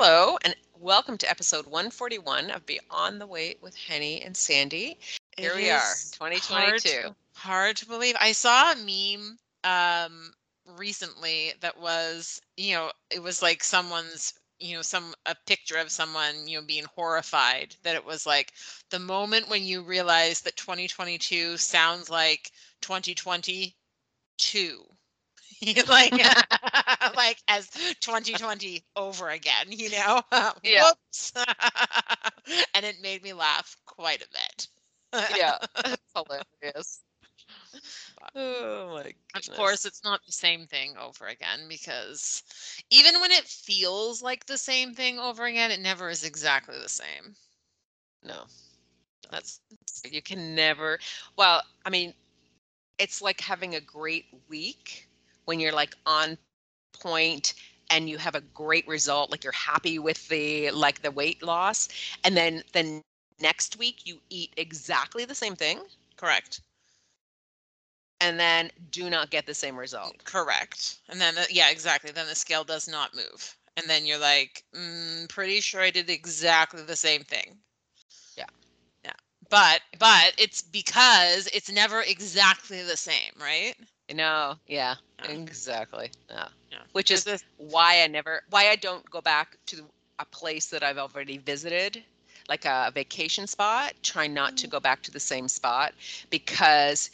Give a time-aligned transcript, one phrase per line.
[0.00, 4.96] Hello, and welcome to episode 141 of Beyond the Weight with Henny and Sandy.
[5.36, 5.80] Here It we are,
[6.12, 6.88] 2022.
[7.02, 8.14] Hard, hard to believe.
[8.20, 10.30] I saw a meme um
[10.76, 15.90] recently that was, you know, it was like someone's, you know, some a picture of
[15.90, 18.52] someone, you know, being horrified that it was like
[18.90, 22.52] the moment when you realize that 2022 sounds like
[22.82, 23.72] 2022.
[25.88, 26.12] like
[27.16, 27.68] like as
[28.00, 30.22] 2020 over again, you know?
[30.62, 30.84] Yeah.
[30.84, 31.32] Whoops.
[32.74, 34.68] and it made me laugh quite a bit.
[35.36, 37.00] yeah, it's hilarious.
[38.34, 39.48] Oh my goodness.
[39.48, 42.42] Of course, it's not the same thing over again because
[42.90, 46.88] even when it feels like the same thing over again, it never is exactly the
[46.88, 47.34] same.
[48.22, 48.44] no.
[49.30, 49.60] That's
[50.10, 50.98] you can never.
[51.36, 52.14] Well, I mean,
[52.98, 55.07] it's like having a great week
[55.48, 56.36] when you're like on
[57.00, 57.54] point
[57.90, 61.88] and you have a great result like you're happy with the like the weight loss
[62.24, 63.02] and then then
[63.40, 65.80] next week you eat exactly the same thing
[66.16, 66.60] Correct.
[68.20, 70.22] and then do not get the same result.
[70.24, 70.98] Correct.
[71.08, 72.10] And then, the, yeah, exactly.
[72.10, 73.56] Then the scale does not move.
[73.76, 77.56] And then you're like, mm, pretty sure I did exactly the same thing.
[78.36, 78.46] Yeah.
[79.04, 79.12] Yeah.
[79.50, 83.74] But, but it's because it's never exactly the same, right?
[84.12, 85.30] No, yeah, Yeah.
[85.30, 86.10] exactly.
[86.30, 86.48] Yeah.
[86.70, 86.84] Yeah.
[86.92, 90.82] Which is There's why I never why I don't go back to a place that
[90.82, 92.04] I've already visited,
[92.48, 94.70] like a vacation spot, try not to Mhm.
[94.70, 95.94] go back to the same spot
[96.30, 97.10] because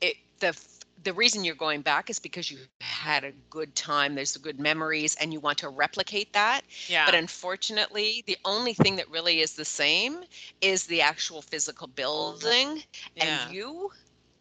[0.00, 0.56] it the
[1.02, 5.16] the reason you're going back is because you had a good time, there's good memories
[5.16, 6.62] and you want to replicate that.
[6.88, 7.04] yeah.
[7.04, 10.24] But unfortunately, the only thing that really is the same
[10.60, 12.82] is the actual physical building
[13.14, 13.46] yeah.
[13.46, 13.90] and you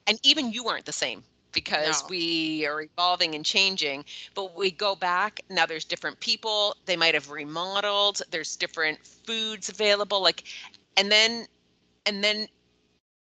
[0.07, 2.07] and even you aren't the same because No.
[2.09, 7.13] we are evolving and changing but we go back now there's different people they might
[7.13, 10.43] have remodeled there's different foods available like
[10.97, 11.45] and then
[12.05, 12.47] and then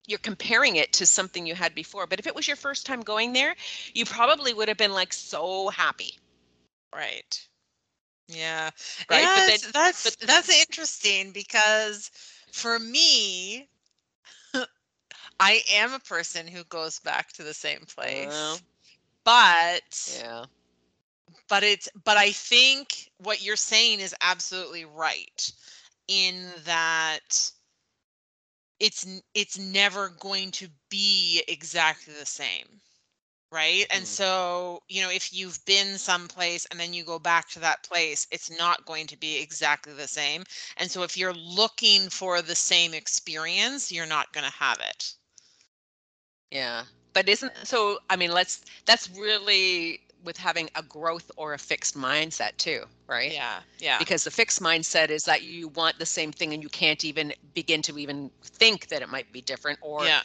[0.07, 3.01] you're comparing it to something you had before but if it was your first time
[3.01, 3.55] going there
[3.93, 6.17] you probably would have been like so happy
[6.93, 7.47] Right.
[8.27, 8.69] Yeah.
[9.09, 12.11] Right, but then- that's but- that's interesting because
[12.51, 13.69] for me,
[15.41, 18.27] I am a person who goes back to the same place.
[18.27, 18.61] Well,
[19.25, 20.45] but yeah
[21.49, 25.51] but it's but I think what you're saying is absolutely right
[26.07, 27.51] in that
[28.79, 32.81] it's it's never going to be exactly the same
[33.51, 34.07] right and Mm.
[34.07, 38.27] so you know if you've been someplace and then you go back to that place
[38.31, 40.43] it's not going to be exactly the same
[40.77, 45.15] and so if you're looking for the same experience you're not going to have it
[46.51, 46.85] Yeah.
[47.13, 51.95] But isn't so I mean let's that's really with having a growth or a fixed
[51.97, 53.35] mindset too, right?
[53.35, 56.69] yeah yeah Because the fixed mindset is that you want the same thing and you
[56.69, 60.21] can't even begin to even think that it might be different or yeah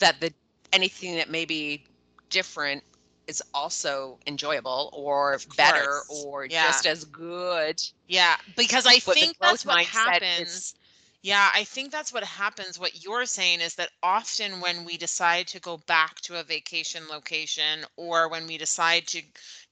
[0.00, 0.32] that the
[0.72, 1.84] anything that may be
[2.30, 2.84] different
[3.26, 6.72] is also enjoyable or better or Yeah.
[6.72, 7.80] just as good.
[8.06, 10.74] Yeah, because I But think that's what happens.
[11.22, 12.78] Yeah, I think that's what happens.
[12.78, 17.08] What you're saying is that often when we decide to go back to a vacation
[17.08, 19.22] location or when we decide to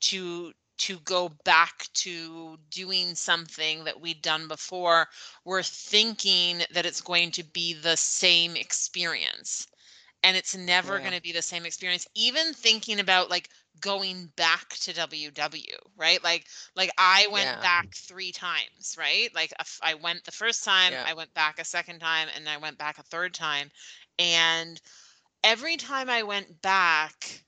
[0.00, 5.08] to to go back to doing something that we'd done before,
[5.44, 9.66] we're thinking that it's going to be the same experience.
[10.22, 11.00] And it's never Yeah.
[11.00, 12.06] going to be the same experience.
[12.14, 13.48] Even thinking about like
[13.80, 16.22] going back to WW, right?
[16.22, 17.60] Like like I went Yeah.
[17.60, 19.34] back three times, right?
[19.34, 21.04] Like I went the first time, Yeah.
[21.04, 23.70] I went back a second time, and I went back a third time.
[24.18, 24.80] And
[25.44, 27.44] every time I went back,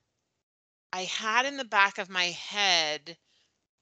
[0.92, 3.18] I had in the back of my head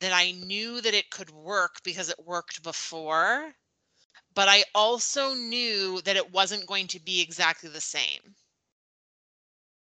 [0.00, 3.54] that I knew that it could work because it worked before,
[4.34, 8.36] but I also knew that it wasn't going to be exactly the same.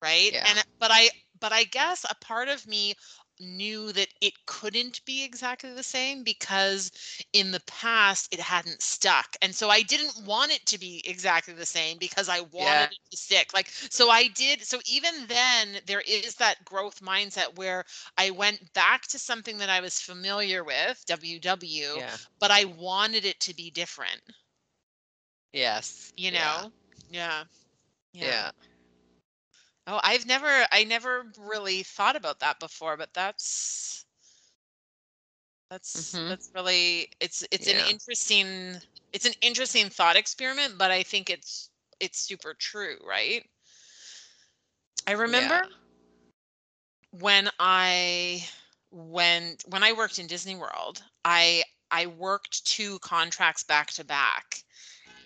[0.01, 0.31] Right?
[0.31, 0.45] Yeah.
[0.45, 1.09] And but I
[1.39, 2.95] but I guess a part of me
[3.39, 6.91] knew that it couldn't be exactly the same because
[7.33, 9.35] in the past it hadn't stuck.
[9.41, 12.91] And so I didn't want it to be exactly the same because I wanted Yeah.
[12.91, 13.53] it to stick.
[13.53, 17.83] Like so I did so even then there is that growth mindset where
[18.17, 22.17] I went back to something that I was familiar with, WW, Yeah.
[22.39, 24.21] but I wanted it to be different,
[25.53, 26.13] Yes.
[26.15, 26.31] you know?
[26.31, 26.63] Yeah.
[26.63, 26.71] know?
[27.09, 27.45] Yeah.
[28.13, 28.51] Yeah.
[29.87, 34.05] Oh, I've never I never really thought about that before, but that's
[35.69, 36.27] that's Mhm.
[36.27, 37.67] that's really it's it's Yeah.
[37.67, 38.77] an interesting
[39.13, 43.45] it's an interesting thought experiment, but I think it's it's super true, right?
[45.07, 45.61] I remember
[47.11, 48.47] when I
[48.91, 54.63] when when I worked in Disney World, I I worked two contracts back to back.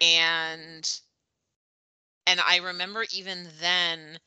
[0.02, 0.90] And
[2.28, 4.20] and I remember even then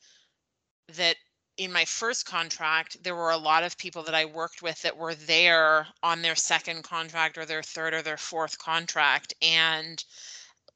[0.89, 1.15] that
[1.57, 4.97] in my first contract, there were a lot of people that I worked with that
[4.97, 9.33] were there on their second contract or their third or their fourth contract.
[9.41, 10.03] And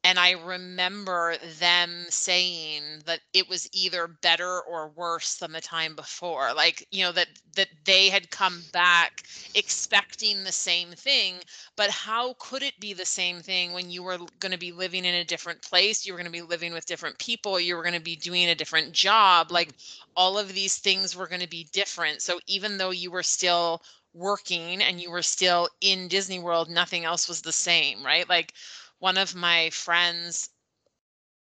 [0.07, 5.97] and I remember them saying that it was either better or worse than the time
[5.97, 6.53] before.
[6.53, 7.27] Like, you know, that
[7.57, 9.23] that they had come back
[9.53, 11.35] expecting the same thing,
[11.75, 15.03] but how could it be the same thing when you were going to be living
[15.03, 17.83] in a different place, you were going to be living with different people, you were
[17.83, 20.11] going to be doing a different job, like mm-hmm.
[20.15, 22.21] all of these things were going to be different.
[22.21, 23.81] So even though you were still
[24.13, 28.27] working and you were still in Disney World, nothing else was the same, right?
[28.29, 28.53] Like
[28.99, 30.49] one of my friends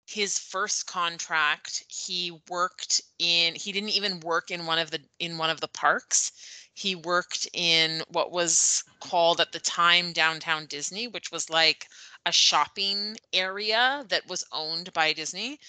[0.07, 5.37] his first contract he worked in he didn't even work in one of the in
[5.37, 6.31] one of the parks.
[6.73, 11.87] He worked in what was called at the time downtown disney which was like
[12.25, 15.59] a shopping area that was owned by disney.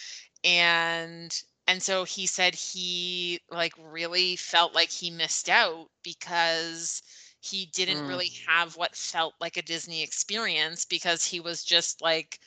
[0.45, 1.35] And
[1.67, 7.03] and so he said he like really felt like he missed out because
[7.47, 8.07] he didn't Mm.
[8.07, 12.41] really have what felt like a Disney experience because he was just like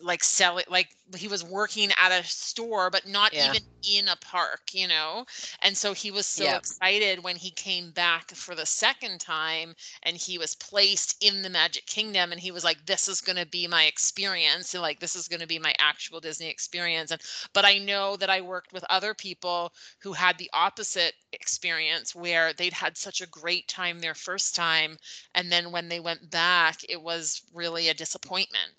[0.00, 3.38] like selling like he was working at a store but not Yeah.
[3.38, 5.24] even in a park you know
[5.62, 6.54] and so he was so Yep.
[6.54, 11.48] excited when he came back for the second time and he was placed in the
[11.50, 15.00] magic kingdom and he was like this is going to be my experience and like
[15.00, 17.20] this is going to be my actual disney experience and
[17.52, 19.72] but i know that i worked with other people
[20.02, 24.96] who had the opposite experience where they'd had such a great time their first time
[25.34, 28.72] and then when they went back it was really a disappointment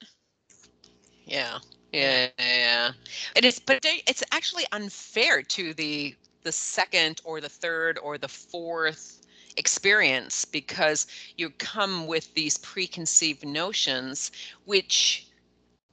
[1.26, 1.60] Yeah.
[1.92, 2.30] Yeah.
[2.40, 2.92] Yeah.
[3.36, 8.28] It is, but it's actually unfair to the the second or the third or the
[8.28, 9.22] fourth
[9.58, 11.06] experience because
[11.38, 14.32] you come with these preconceived notions
[14.66, 15.28] which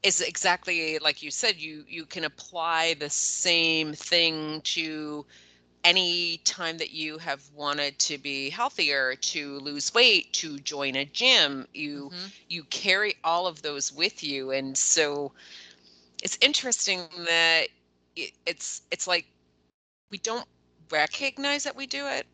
[0.02, 5.26] is exactly like you said you you can apply the same thing to
[5.84, 11.04] any time that you have wanted to be healthier to lose weight to join a
[11.04, 12.32] gym you Mhm.
[12.48, 15.32] you carry all of those with you and so
[16.22, 17.68] it's interesting that
[18.16, 19.26] it, it's it's like
[20.10, 20.46] we don't
[20.90, 22.26] recognize that we do it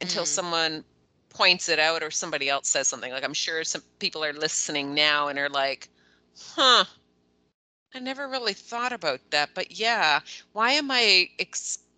[0.00, 0.26] until Mm.
[0.26, 0.84] someone
[1.30, 4.94] points it out or somebody else says something like i'm sure some people are listening
[4.94, 5.88] now and are like
[6.54, 6.84] huh
[7.94, 10.20] i never really thought about that but yeah
[10.52, 11.28] why am i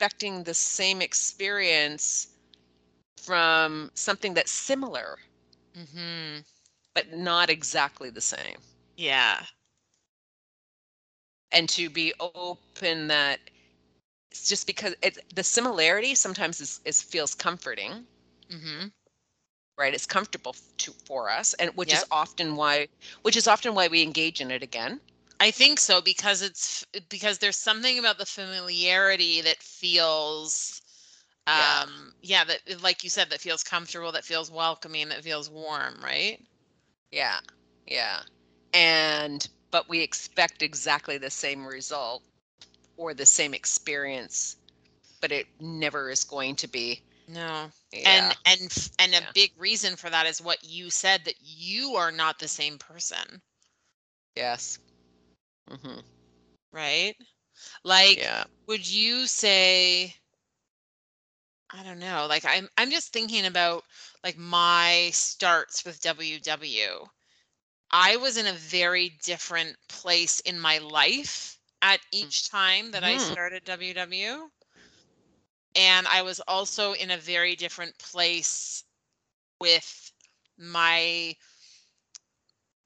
[0.04, 2.28] expecting the same experience
[3.16, 5.18] from something that's similar
[5.74, 6.44] Mhm.
[6.94, 8.58] but not exactly the same
[8.96, 9.46] Yeah.
[11.52, 13.40] and to be open that
[14.30, 18.06] it's just because it's the similarity sometimes is, is feels comforting
[18.50, 18.92] Mhm.
[19.78, 22.88] right it's comfortable to for us and which is often why
[23.22, 25.00] which is often why we engage in it again
[25.40, 30.80] I think so because it's because there's something about the familiarity that feels
[31.52, 31.84] Yeah.
[31.86, 36.00] um yeah that like you said that feels comfortable that feels welcoming that feels warm
[36.02, 36.40] right?
[37.10, 37.40] Yeah
[37.86, 38.20] yeah.
[38.72, 42.22] And but we expect exactly the same result
[42.96, 44.56] or the same experience
[45.20, 47.02] but it never is going to be.
[47.26, 47.72] No.
[47.92, 48.32] Yeah.
[48.32, 49.32] and and and a Yeah.
[49.34, 53.42] big reason for that is what you said that you are not the same person.
[54.36, 54.78] Yes
[55.68, 56.00] hmm
[56.72, 57.14] right
[57.84, 60.14] like yeah would you say
[61.70, 62.26] I don't know.
[62.26, 63.84] Like I'm I'm just thinking about
[64.22, 67.06] like my starts with WW.
[67.90, 73.16] I was in a very different place in my life at each time that I
[73.16, 73.18] Mhm.
[73.18, 74.50] started WW.
[75.76, 78.84] And I was also in a very different place
[79.60, 80.12] with
[80.56, 81.36] my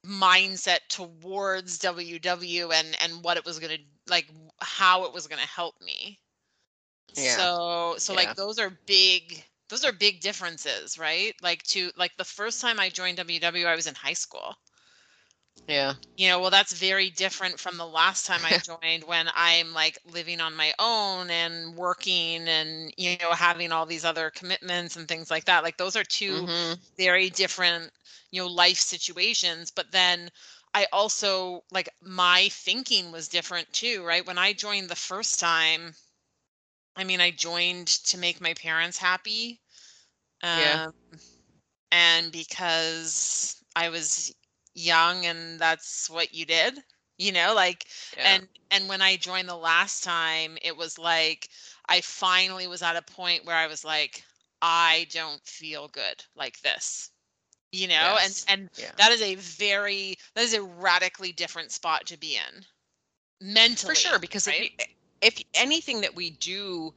[0.05, 4.29] mindset towards WW and and what it was going to like
[4.61, 6.19] how it was going to help me.
[7.15, 7.47] Yeah.
[7.47, 8.15] So so Yeah.
[8.15, 11.35] like those are big those are big differences, right?
[11.41, 14.55] Like to like the first time I joined WW I was in high school.
[15.67, 19.73] Yeah You know, well that's very different from the last time I joined when I'm
[19.73, 24.95] like living on my own and working and you know having all these other commitments
[24.97, 25.63] and things like that.
[25.63, 27.91] Like those are 2 hmm very different
[28.31, 30.29] you know life situations but then
[30.73, 35.95] i also like my thinking was different too right when i joined the first time
[36.95, 39.59] i mean i joined to make my parents happy
[40.51, 40.79] Yeah.
[40.79, 40.91] um
[41.91, 44.33] and because i was
[44.73, 46.77] young and that's what you did
[47.17, 47.85] you know like
[48.15, 51.49] yeah and and when i joined the last time it was like
[51.87, 54.23] i finally was at a point where i was like
[54.61, 57.11] i don't feel good like this
[57.71, 58.39] you know Yes.
[58.47, 58.91] and and Yeah.
[58.97, 62.63] that is a very that is a radically different spot to be in
[63.41, 64.69] mentally For sure, because right?
[64.69, 64.85] if, eh,
[65.21, 66.93] if anything that we do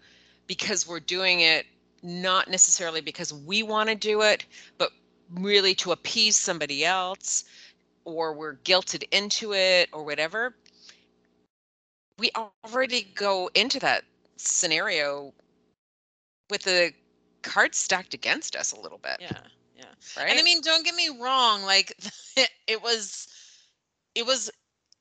[0.46, 1.66] because we're doing it
[2.02, 4.46] not necessarily because we want to do it,
[4.78, 4.90] but
[5.30, 7.44] really to appease somebody else
[8.04, 10.54] or we're guilted into it or whatever,
[12.18, 14.04] we already go into that
[14.36, 15.32] scenario
[16.50, 16.92] with the
[17.42, 19.30] cards stacked against us a little bit, yeah
[19.76, 19.84] yeah
[20.16, 20.30] right?
[20.30, 21.94] and i mean don't get me wrong like
[22.66, 23.26] it was
[24.14, 24.50] it was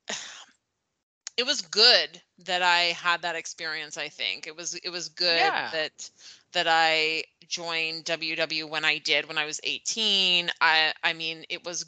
[1.38, 5.38] it was good that i had that experience i think it was it was good
[5.38, 5.70] Yeah.
[5.72, 6.10] that
[6.53, 11.63] that i joined ww when i did when i was 18 i i mean it
[11.65, 11.86] was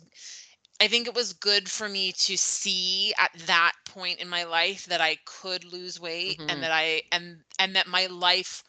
[0.80, 4.86] i think it was good for me to see at that point in my life
[4.86, 6.50] that i could lose weight Mhm.
[6.50, 8.64] and that i and and that my life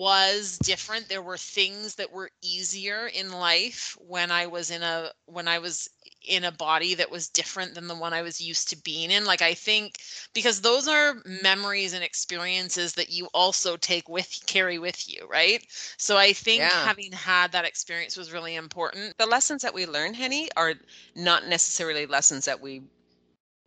[0.00, 5.10] was different there were things that were easier in life when i was in a
[5.26, 5.88] when i was
[6.28, 9.24] in a body that was different than the one i was used to being in
[9.26, 9.98] like i think
[10.34, 15.64] because those are memories and experiences that you also take with carry with you right
[15.98, 16.70] so i think Yeah.
[16.72, 20.74] having had that experience was really important the lessons that we learn, Henny, are
[21.16, 22.82] not necessarily lessons that we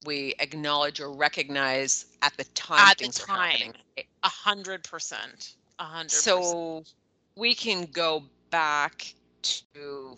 [0.05, 3.73] we acknowledge or recognize at the time At the time.
[3.73, 3.75] happening.
[4.23, 6.83] a hundred percent a hundred percent So
[7.35, 10.17] we can go back to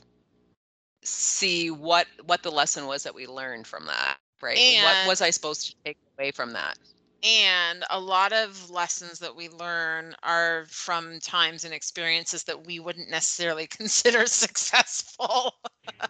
[1.03, 4.63] see what what the lesson was that we learned from that, right?
[4.67, 6.77] what was I supposed to take away from that?
[7.24, 12.79] And a lot of lessons that we learn are from times and experiences that we
[12.79, 15.53] wouldn't necessarily consider successful.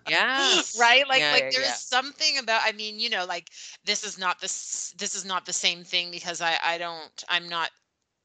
[0.08, 0.62] Yeah.
[0.78, 1.08] right?
[1.08, 1.78] Like Yeah, like yeah, there's yeah.
[1.78, 3.50] something about I mean, you know, like
[3.86, 7.48] this is not this this is not the same thing because I I don't I'm
[7.50, 7.70] not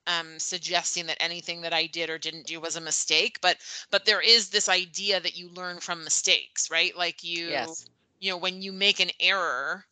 [0.06, 3.58] um suggesting that anything that I did or didn't do was a mistake, but
[3.90, 6.96] but there is this idea that you learn from mistakes, right?
[6.96, 7.88] Like you Yes.
[8.18, 9.86] you know when you make an error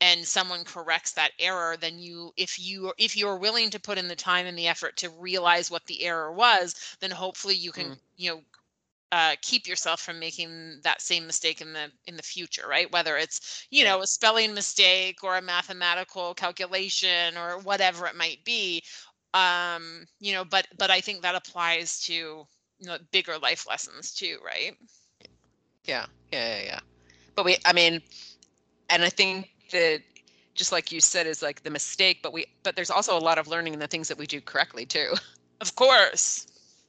[0.00, 4.08] and someone corrects that error then you if you if you're willing to put in
[4.08, 7.92] the time and the effort to realize what the error was then hopefully you can
[7.92, 7.98] Mm.
[8.16, 8.42] you know
[9.12, 13.16] uh, keep yourself from making that same mistake in the in the future right whether
[13.16, 18.82] it's you know a spelling mistake or a mathematical calculation or whatever it might be
[19.34, 24.14] um you know but but i think that applies to you know bigger life lessons
[24.14, 24.76] too right
[25.84, 26.06] Yeah.
[26.32, 26.80] Yeah, yeah, yeah.
[27.36, 28.02] But we I mean
[28.90, 30.02] and I think that
[30.54, 33.38] just like you said is like the mistake, but we but there's also a lot
[33.38, 35.14] of learning in the things that we do correctly too.
[35.60, 36.46] of course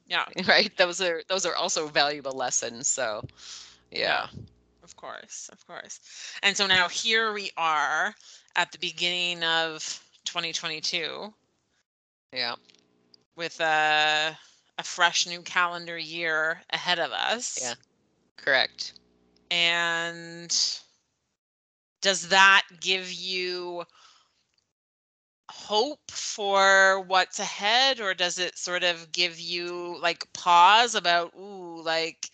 [0.08, 0.76] yeah right?
[0.76, 2.88] Those are those are also valuable lessons.
[2.88, 3.24] So
[3.90, 4.28] yeah.
[4.82, 6.00] Of course, of course.
[6.42, 8.14] And so now here we are
[8.56, 11.34] at the beginning of 2022
[12.36, 12.56] Yeah.
[13.34, 14.38] with a
[14.78, 17.58] a fresh new calendar year ahead of us.
[17.62, 17.74] Yeah.
[18.36, 18.92] Correct.
[19.50, 20.54] And
[22.02, 23.84] does that give you
[25.50, 31.80] hope for what's ahead or does it sort of give you like pause about ooh
[31.82, 32.30] like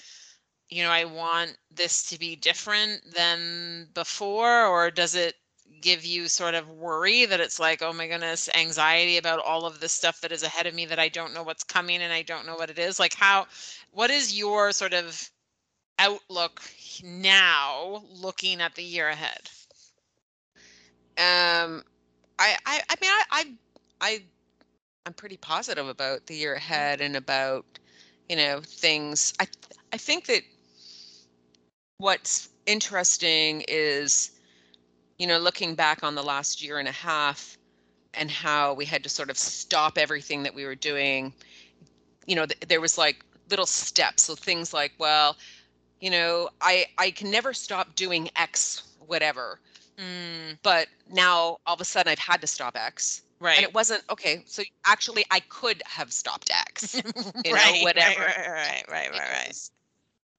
[0.69, 5.37] you know I want this to be different than before or does it
[5.83, 9.81] give you sort of worry that it's like oh my goodness anxiety about all of
[9.81, 12.23] this stuff that is ahead of me that I don't know what's coming and I
[12.23, 12.99] don't know what it is.
[12.99, 13.47] Like how
[13.91, 15.31] what is your sort of
[15.99, 16.63] outlook
[17.05, 19.51] now looking at the year ahead?
[21.19, 21.85] Um,
[22.39, 23.45] I, I, I mean, I, I,
[24.01, 24.23] I,
[25.07, 27.67] I'm pretty positive about the year ahead and about,
[28.29, 29.35] you know, things.
[29.39, 29.47] I,
[29.93, 30.43] I think that
[31.99, 34.33] what's interesting is,
[35.23, 37.59] you know, looking back on the last year and a half
[38.15, 41.35] and how we had to sort of stop everything that we were doing.
[42.27, 44.25] You know, th- there was like little steps.
[44.25, 45.39] So things like, well,
[46.01, 49.61] you know, I, I can never stop doing X, whatever
[49.99, 53.23] mm, but now all of a sudden I've had to stop X.
[53.41, 54.43] right And it wasn't okay.
[54.47, 57.03] So actually, I could have stopped X.
[57.45, 58.21] you know, right, whatever.
[58.21, 59.71] right right right right right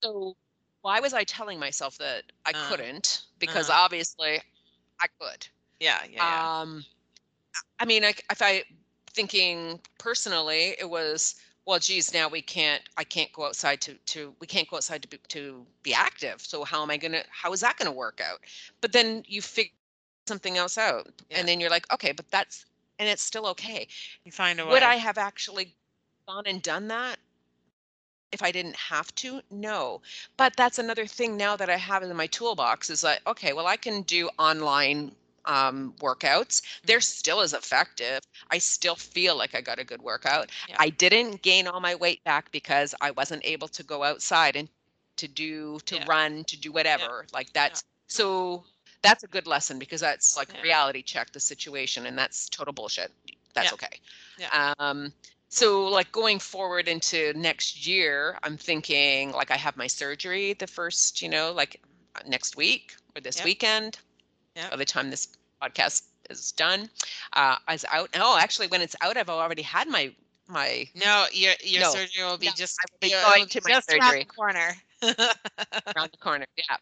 [0.03, 0.35] So
[0.81, 3.25] why was I telling myself that I Uh, couldn't?
[3.39, 3.83] Because uh-huh.
[3.85, 4.41] obviously
[5.03, 5.49] I could.
[5.79, 6.85] yeah yeah yeah Um,
[7.79, 8.63] I mean, like if I
[9.13, 12.83] thinking personally, it was well, geez, now we can't.
[12.97, 14.35] I can't go outside to to.
[14.39, 16.41] We can't go outside to be, to be active.
[16.41, 17.23] So how am I gonna?
[17.29, 18.41] How is that gonna work out?
[18.81, 19.71] But then you figure
[20.27, 21.39] something else out, Yeah.
[21.39, 22.65] and then you're like, okay, but that's
[22.99, 23.87] and it's still okay.
[24.25, 25.75] you find a way Would I have actually
[26.27, 27.19] gone and done that
[28.33, 29.41] if I didn't have to?
[29.51, 30.01] No.
[30.35, 33.67] But that's another thing now that I have in my toolbox is like, okay, well,
[33.67, 35.11] I can do online
[35.45, 36.61] um, workouts.
[36.85, 38.19] They're still as effective.
[38.51, 40.49] I still feel like I got a good workout.
[40.67, 40.77] Yeah.
[40.79, 44.67] I didn't gain all my weight back because I wasn't able to go outside and
[45.17, 46.05] to do to Yeah.
[46.07, 48.63] run to do whatever like that's so
[49.03, 50.61] that's a good lesson because that's like Yeah.
[50.61, 53.11] reality check the situation and that's total bullshit
[53.53, 53.73] that's Yeah.
[53.73, 53.99] okay
[54.37, 54.73] Yeah.
[54.79, 55.13] um
[55.53, 60.67] so like going forward into next year i'm thinking like i have my surgery the
[60.67, 61.81] first you know like
[62.15, 63.45] uh, next week or this Yep.
[63.45, 63.99] weekend
[64.55, 64.71] Yep.
[64.71, 65.27] by the time this
[65.61, 66.89] podcast is done
[67.33, 70.11] uh i was out oh actually when it's out i've already had my
[70.47, 71.91] my No, your your No.
[71.91, 74.75] surgery will be No, just be going to my just around the corner.
[75.95, 76.45] around the corner.
[76.57, 76.77] Yeah.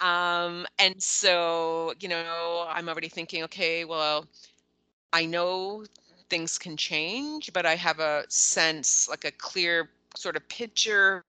[0.00, 4.26] Um, and so, you know, I'm already thinking, okay, well,
[5.12, 5.84] I know
[6.32, 11.22] things can change, but I have a sense, like a clear sort of picture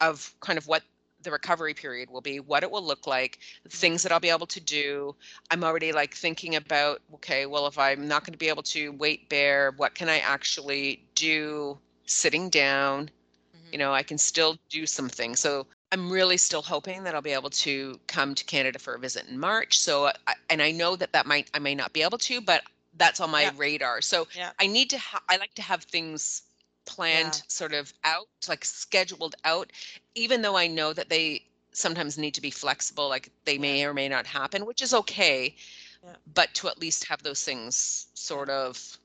[0.00, 0.82] of kind of what
[1.24, 4.46] the recovery period will be, what it will look like, things that I'll be able
[4.46, 5.14] to do.
[5.50, 8.92] I'm already like thinking about, okay, well, if I'm not going to be able to
[8.92, 11.76] weight bear, what can I actually do
[12.06, 13.10] sitting down?
[13.74, 13.88] you mm-hmm.
[13.88, 17.32] know i can still do some things so i'm really still hoping that i'll be
[17.32, 20.96] able to come to canada for a visit in march so I, and i know
[20.96, 22.62] that that might i may not be able to but
[22.96, 23.52] that's on my Yeah.
[23.56, 24.52] radar so Yeah.
[24.60, 26.42] i need to ha- i like to have things
[26.86, 27.42] planned Yeah.
[27.48, 29.72] sort of out like scheduled out
[30.14, 33.92] even though i know that they sometimes need to be flexible like they may or
[33.94, 35.54] may not happen which is okay
[36.34, 38.98] but to at least have those things sort of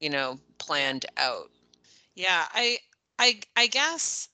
[0.00, 1.50] you know planned out
[2.14, 2.78] Yeah, I
[3.18, 4.28] I I guess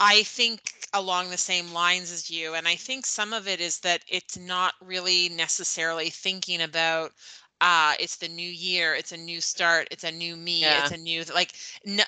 [0.00, 3.80] I think along the same lines as you and I think some of it is
[3.80, 7.12] that it's not really necessarily thinking about
[7.60, 10.96] uh it's the new year, it's a new start, it's a new me, it's a
[10.96, 11.52] new like
[11.84, 12.04] no,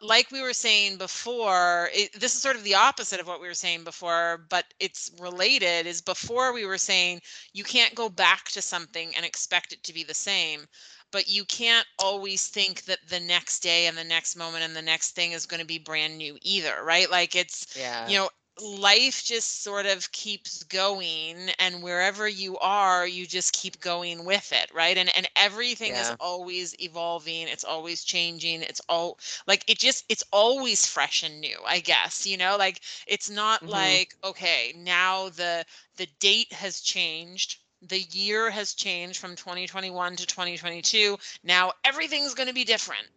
[0.00, 3.46] like we were saying before, it, this is sort of the opposite of what we
[3.46, 7.20] were saying before, but it's related is before we were saying
[7.52, 10.66] you can't go back to something and expect it to be the same
[11.12, 14.82] but you can't always think that the next day and the next moment and the
[14.82, 17.10] next thing is going to be brand new either right?
[17.10, 18.08] Like it's yeah.
[18.08, 18.28] you know
[18.60, 24.52] life just sort of keeps going and wherever you are you just keep going with
[24.52, 24.96] it right?
[24.96, 30.24] And and everything is always evolving it's always changing it's all like it just it's
[30.32, 32.56] always fresh and new i guess you know?
[32.56, 33.68] Like it's not Mhm.
[33.68, 35.64] like okay now the
[35.96, 42.48] the date has changed the year has changed from 2021 to 2022 now everything's going
[42.48, 43.08] to be different.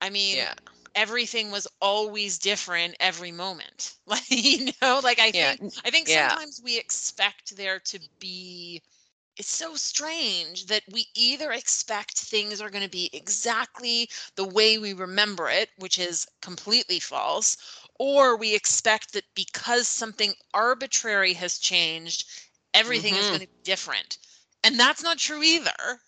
[0.00, 0.54] I mean yeah
[0.94, 6.08] everything was always different every moment like you know like i yeah think i think
[6.08, 6.36] yeah.
[6.36, 8.82] sometimes we expect there to be
[9.36, 14.78] it's so strange that we either expect things are going to be exactly the way
[14.78, 17.56] we remember it which is completely false
[17.98, 22.24] or we expect that because something arbitrary has changed
[22.74, 23.30] everything is Mhm.
[23.30, 24.18] going to be different
[24.62, 26.00] and that's not true either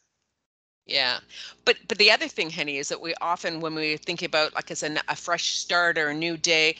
[0.86, 1.20] Yeah,
[1.64, 4.70] but but the other thing, Henny, is that we often, when we think about like
[4.70, 6.76] as a, a fresh start or a new day,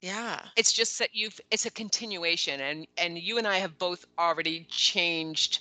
[0.00, 4.04] yeah It's just that you've it's a continuation, and and you and I have both
[4.18, 5.60] already changed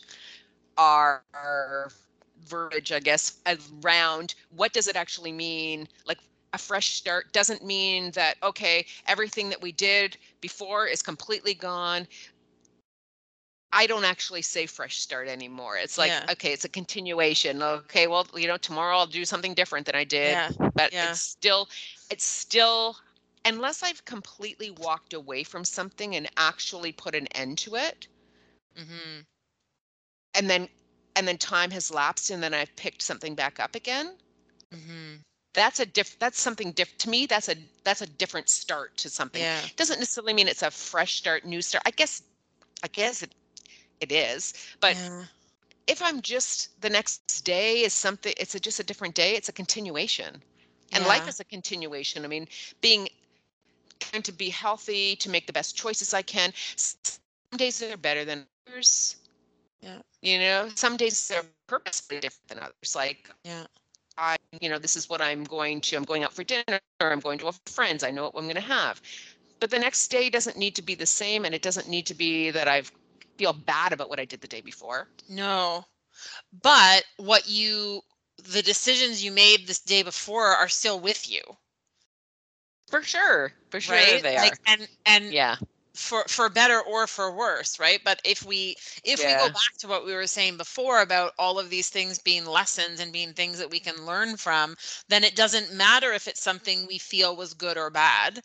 [0.78, 1.92] our, our
[2.46, 3.40] verbiage, I guess,
[3.84, 5.88] around what does it actually mean?
[6.06, 6.20] Like
[6.54, 12.08] a fresh start doesn't mean that okay, everything that we did before is completely gone.
[13.74, 15.78] I don't actually say fresh start anymore.
[15.78, 16.30] It's like Yeah.
[16.32, 17.62] okay, it's a continuation.
[17.62, 21.06] Okay, well, you know, tomorrow I'll do something different than I did yeah but Yeah.
[21.06, 21.68] it's still
[22.10, 22.98] it's still
[23.46, 28.08] unless i've completely walked away from something and actually put an end to it
[28.78, 29.22] Mm-hmm.
[30.36, 30.68] and then
[31.18, 34.16] and then time has lapsed and then i've picked something back up again.
[34.74, 35.16] Hmm
[35.58, 39.10] that's a diff that's something diff to me that's a that's a different start to
[39.10, 39.42] something.
[39.42, 39.60] Yeah.
[39.76, 41.82] Doesn't necessarily mean it's a fresh start new start.
[41.86, 42.22] I guess
[42.84, 43.34] i guess it
[44.00, 45.24] it is but yeah.
[45.88, 49.50] if i'm just the next day is something it's a, just a different day it's
[49.50, 50.42] a continuation.
[50.94, 52.24] And life is a continuation.
[52.24, 52.48] I mean
[52.82, 53.10] being
[54.00, 58.24] trying to be healthy to make the best choices i can some days are better
[58.24, 59.16] than others
[59.82, 60.02] Yeah.
[60.22, 63.66] you know some days are purposely different than others like Yeah.
[64.18, 67.12] i you know this is what i'm going to i'm going out for dinner or
[67.12, 69.02] i'm going to with friends i know what i'm going to have
[69.60, 72.14] but the next day doesn't need to be the same and it doesn't need to
[72.16, 72.82] be that i
[73.38, 75.86] feel bad about what i did the day before No.
[76.62, 78.02] But what you
[78.38, 81.42] the decisions you made this day before are still with you,
[82.90, 84.22] for sure for sure right?
[84.22, 85.56] they like are and and yeah
[85.98, 88.00] for for better or for worse, right?
[88.04, 91.60] But if we if we go back to what we were saying before about all
[91.60, 94.76] of these things being lessons and being things that we can learn from,
[95.10, 98.42] then it doesn't matter if it's something we feel was good or bad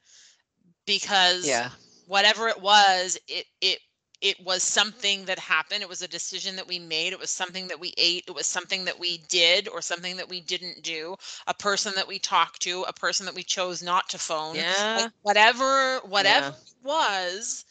[0.86, 1.70] because yeah
[2.06, 3.78] whatever it was, it it
[4.22, 5.82] it was something that happened.
[5.82, 7.12] It was a decision that we made.
[7.12, 8.24] It was something that we ate.
[8.28, 11.16] It was something that we did or something that we didn't do.
[11.48, 14.56] A person that we talked to, a person that we chose not to phone.
[14.56, 15.02] Yeah.
[15.02, 16.50] Like, whatever, whatever Yeah.
[16.50, 17.64] it was,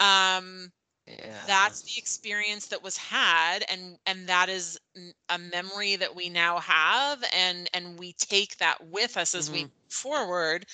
[0.00, 0.72] um,
[1.06, 1.46] Yeah.
[1.46, 4.78] that's the experience that was had and and that is
[5.28, 9.60] a memory that we now have and and we take that with us as we
[9.60, 9.64] Mhm.
[9.64, 10.64] move forward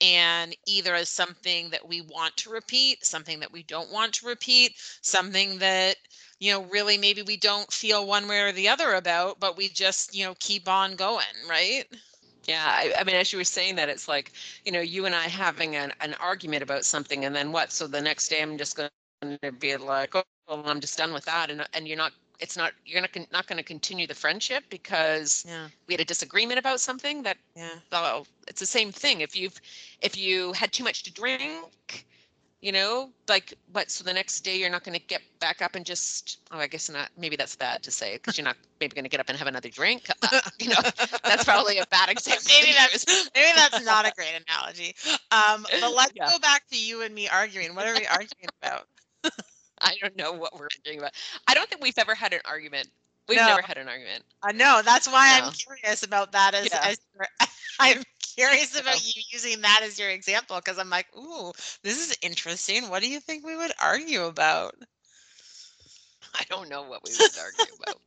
[0.00, 4.26] and either as something that we want to repeat something that we don't want to
[4.26, 4.72] repeat
[5.02, 5.96] something that
[6.38, 9.68] you know really maybe we don't feel one way or the other about but we
[9.68, 11.84] just you know keep on going right
[12.46, 14.32] Yeah, I, I mean, as you were saying that, it's like,
[14.64, 17.72] you know, you and I having an, an argument about something, and then what?
[17.72, 21.12] So the next day, I'm just going to be like, oh, well, I'm just done
[21.12, 22.12] with that, and and you're not.
[22.38, 22.72] It's not.
[22.86, 26.80] You're not not going to continue the friendship because yeah we had a disagreement about
[26.80, 27.22] something.
[27.22, 29.20] That yeah well, it's the same thing.
[29.20, 29.60] If you've
[30.00, 32.06] if you had too much to drink,
[32.62, 35.74] you know, like, but so the next day you're not going to get back up
[35.74, 36.38] and just.
[36.50, 37.10] Oh, I guess not.
[37.16, 39.48] Maybe that's bad to say because you're not maybe going to get up and have
[39.48, 40.08] another drink.
[40.22, 40.80] Uh, you know,
[41.24, 42.44] that's probably a bad example.
[42.48, 44.94] maybe that's maybe that's not a great analogy
[45.30, 46.28] um but let's Yeah.
[46.28, 48.86] go back to you and me arguing what are we arguing about
[49.80, 51.12] I don't know what we're arguing about.
[51.46, 52.88] I don't think we've ever had an argument.
[53.28, 53.46] We've No.
[53.46, 54.24] never had an argument.
[54.42, 55.44] I know that's why No.
[55.44, 56.54] I'm curious about that.
[56.54, 56.80] As, Yeah.
[56.82, 57.26] as your,
[57.80, 58.02] I'm
[58.36, 61.52] curious about you using that as your example because I'm like, ooh,
[61.82, 62.88] this is interesting.
[62.90, 64.74] What do you think we would argue about?
[66.34, 68.00] I don't know what we would argue about.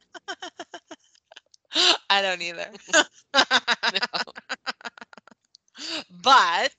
[2.10, 2.70] I don't either.
[6.10, 6.74] But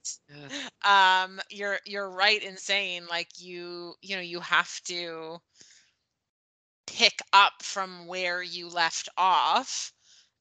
[0.84, 5.38] um, you're you're right in saying like you you know you have to
[6.86, 9.92] pick up from where you left off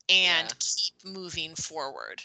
[0.10, 0.60] and Yeah.
[0.60, 2.24] keep moving forward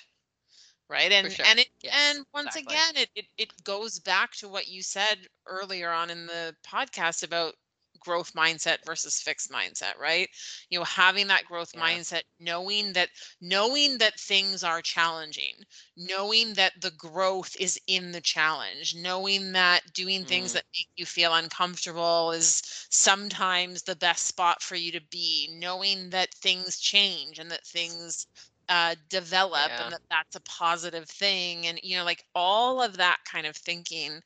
[0.88, 1.44] right and sure.
[1.44, 2.56] and it Yes, and once exactly.
[2.56, 7.22] again it, it it goes back to what you said earlier on in the podcast
[7.22, 7.54] about
[8.00, 10.28] growth mindset versus fixed mindset right
[10.70, 11.98] you know having that growth Yeah.
[11.98, 13.08] mindset knowing that
[13.40, 15.54] knowing that things are challenging
[15.96, 20.54] knowing that the growth is in the challenge knowing that doing things Mm.
[20.54, 26.10] that make you feel uncomfortable is sometimes the best spot for you to be knowing
[26.10, 28.26] that things change and that things
[28.68, 29.80] uh, develop Yeah.
[29.80, 33.56] and that that's a positive thing and you know like all of that kind of
[33.56, 34.20] thinking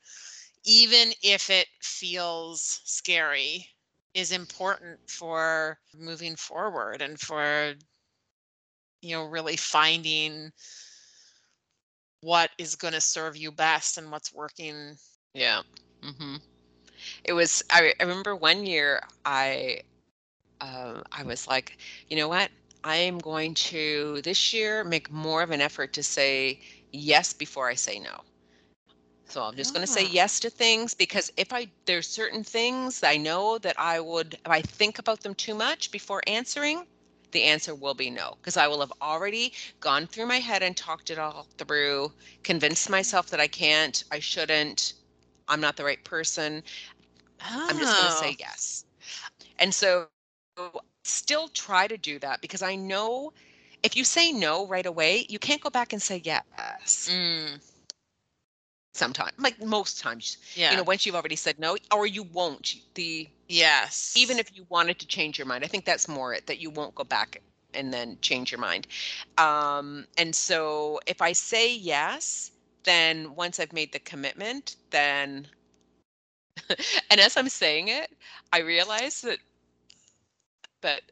[0.64, 3.68] even if it feels scary
[4.14, 7.74] is important for moving forward and for
[9.00, 10.50] you know really finding
[12.20, 14.96] what is going to serve you best and what's working
[15.34, 15.62] Yeah.
[16.02, 16.36] hmm
[17.24, 17.62] It was.
[17.70, 19.80] I, I remember one year I,
[20.60, 21.76] uh, I was like,
[22.08, 22.50] you know what?
[22.84, 26.60] I am going to this year make more of an effort to say
[26.92, 28.22] yes before I say no.
[29.32, 33.02] So I'm just going to say yes to things because if I there's certain things
[33.02, 36.86] I know that I would if I think about them too much before answering,
[37.32, 40.76] the answer will be no because I will have already gone through my head and
[40.76, 42.12] talked it all through,
[42.44, 44.94] convinced myself that I can't, I shouldn't,
[45.48, 46.62] I'm not the right person.
[47.68, 48.36] I'm just going to say Oh.
[48.38, 48.84] yes.
[49.58, 52.66] And so still try to do that because I know
[53.38, 55.32] if you say no right away, you can't go
[55.70, 57.06] back and say yes.
[57.06, 57.60] Mm,
[58.94, 62.76] Sometimes, like most times, yeah you know, once you've already said no, or you won't.
[62.94, 66.46] The yes even if you wanted to change your mind, I think that's more it
[66.46, 67.40] that you won't go back
[67.74, 68.86] and then change your mind.
[69.38, 72.52] Um, and so if I say yes,
[72.84, 75.46] then once I've made the commitment, then
[77.10, 78.12] and as I'm saying it,
[78.52, 79.38] I realize that
[80.82, 81.02] that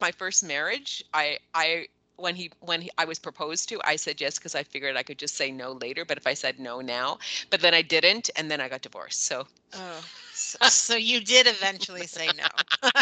[0.00, 4.20] my first marriage, I I when he when he, I was proposed to, I said
[4.20, 6.04] yes because I figured I could just say no later.
[6.04, 7.18] But if I said no now,
[7.50, 9.22] but then I didn't, and then I got divorced.
[9.24, 10.04] So oh.
[10.32, 12.46] so, so you did eventually say no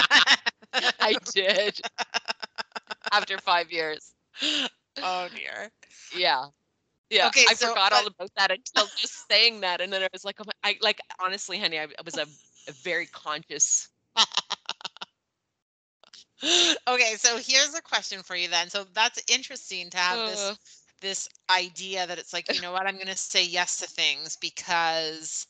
[1.01, 1.81] I did
[3.13, 4.15] after five years.
[5.03, 5.71] oh dear
[6.15, 6.47] Yeah.
[7.11, 10.09] Yeah, Okay, I so, forgot all about that until just saying that, and then I
[10.13, 12.23] was like, oh my, I like honestly, honey, I, I was a,
[12.69, 13.89] a very conscious.
[16.89, 18.69] okay so here's a question for you then.
[18.71, 20.55] So that's interesting to have this Uh,
[21.01, 24.37] this idea that it's like you know what i'm going to say yes to things
[24.37, 25.47] because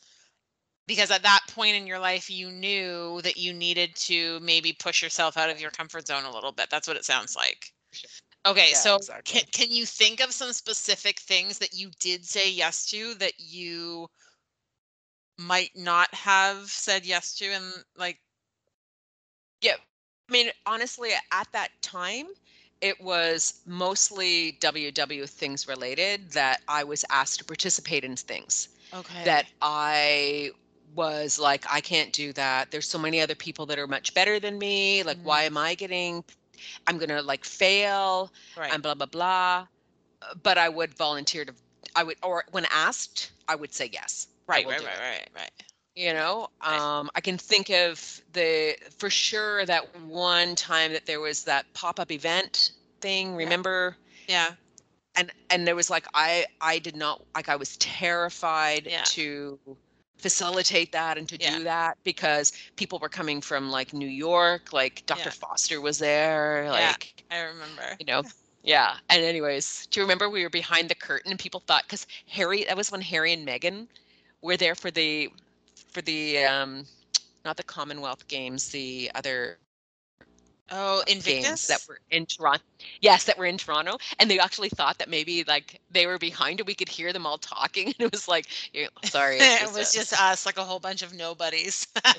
[0.86, 5.02] because at that point in your life you knew that you needed to maybe push
[5.02, 6.68] yourself out of your comfort zone a little bit.
[6.70, 7.72] That's what it sounds like.
[8.46, 9.22] Okay Yeah, so exactly.
[9.24, 13.34] can, can you think of some specific things that you did say yes to that
[13.38, 14.08] you
[15.38, 18.20] might not have said yes to and like
[19.60, 19.76] yeah,
[20.32, 22.26] mean, honestly, at that time,
[22.80, 29.24] it was mostly WW things related that I was asked to participate in things okay
[29.24, 30.50] that I
[30.94, 32.70] was like I can't do that.
[32.72, 35.02] There's so many other people that are much better than me.
[35.04, 35.44] Like why Mhm.
[35.44, 36.24] am I getting
[36.86, 38.74] I'm going to like fail Right.
[38.74, 39.68] and blah blah blah.
[40.42, 41.54] But I would volunteer to
[41.94, 44.28] I would or when asked, I would say yes.
[44.52, 45.71] I right, right, right, right, right.
[45.94, 51.20] You know, um, I can think of the for sure that one time that there
[51.20, 53.34] was that pop-up event thing.
[53.36, 53.96] Remember?
[54.28, 54.52] Yeah.
[55.16, 59.02] and and there was like i i did not like i was terrified Yeah.
[59.08, 59.58] to
[60.16, 61.58] facilitate that and to Yeah.
[61.58, 65.30] do that because people were coming from like new york like dr Yeah.
[65.30, 66.70] foster was there Yeah.
[66.70, 67.96] like I remember.
[68.00, 68.22] you know
[68.62, 72.06] yeah and anyways do you remember we were behind the curtain and people thought because
[72.26, 73.88] harry that was when harry and Meghan
[74.40, 75.28] were there for the
[75.92, 76.86] for the um
[77.44, 79.58] not the commonwealth games the other
[80.70, 81.66] Oh, games Invictus.
[81.66, 82.64] that were in Toronto.
[83.00, 86.60] Yes, that were in Toronto, and they actually thought that maybe like they were behind
[86.60, 89.92] and we could hear them all talking, and it was like, you sorry, it was
[89.92, 91.86] just us, like a whole bunch of nobodies.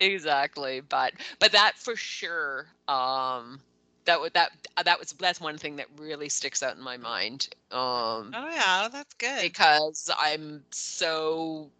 [0.00, 0.80] exactly.
[0.80, 3.60] But but that for sure, um,
[4.06, 4.50] that would that
[4.84, 7.48] that was that's one thing that really sticks out in my mind.
[7.72, 9.40] Um, oh yeah, that's good.
[9.42, 11.70] because I'm so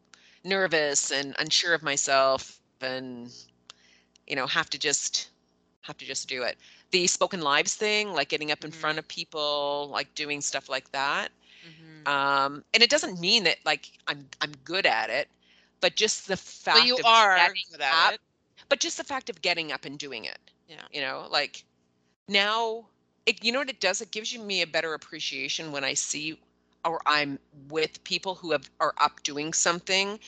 [0.45, 3.31] nervous and unsure of myself and
[4.27, 5.31] you know have to just
[5.83, 6.57] have to just do it
[6.91, 8.75] the spoken lives thing like getting up in Mhm.
[8.75, 11.31] front of people like doing stuff like that
[11.65, 12.09] Mhm.
[12.09, 15.29] um and it doesn't mean that like i'm i'm good at it
[15.81, 17.53] but just the fact But you of are up-
[18.15, 18.21] it.
[18.69, 20.83] but just the fact of getting up and doing it Yeah.
[20.93, 21.65] you know like
[22.29, 22.87] now
[23.27, 24.01] it you know what it does?
[24.01, 26.39] It gives you me a better appreciation when i see
[26.85, 30.19] or i'm with people who have are up doing something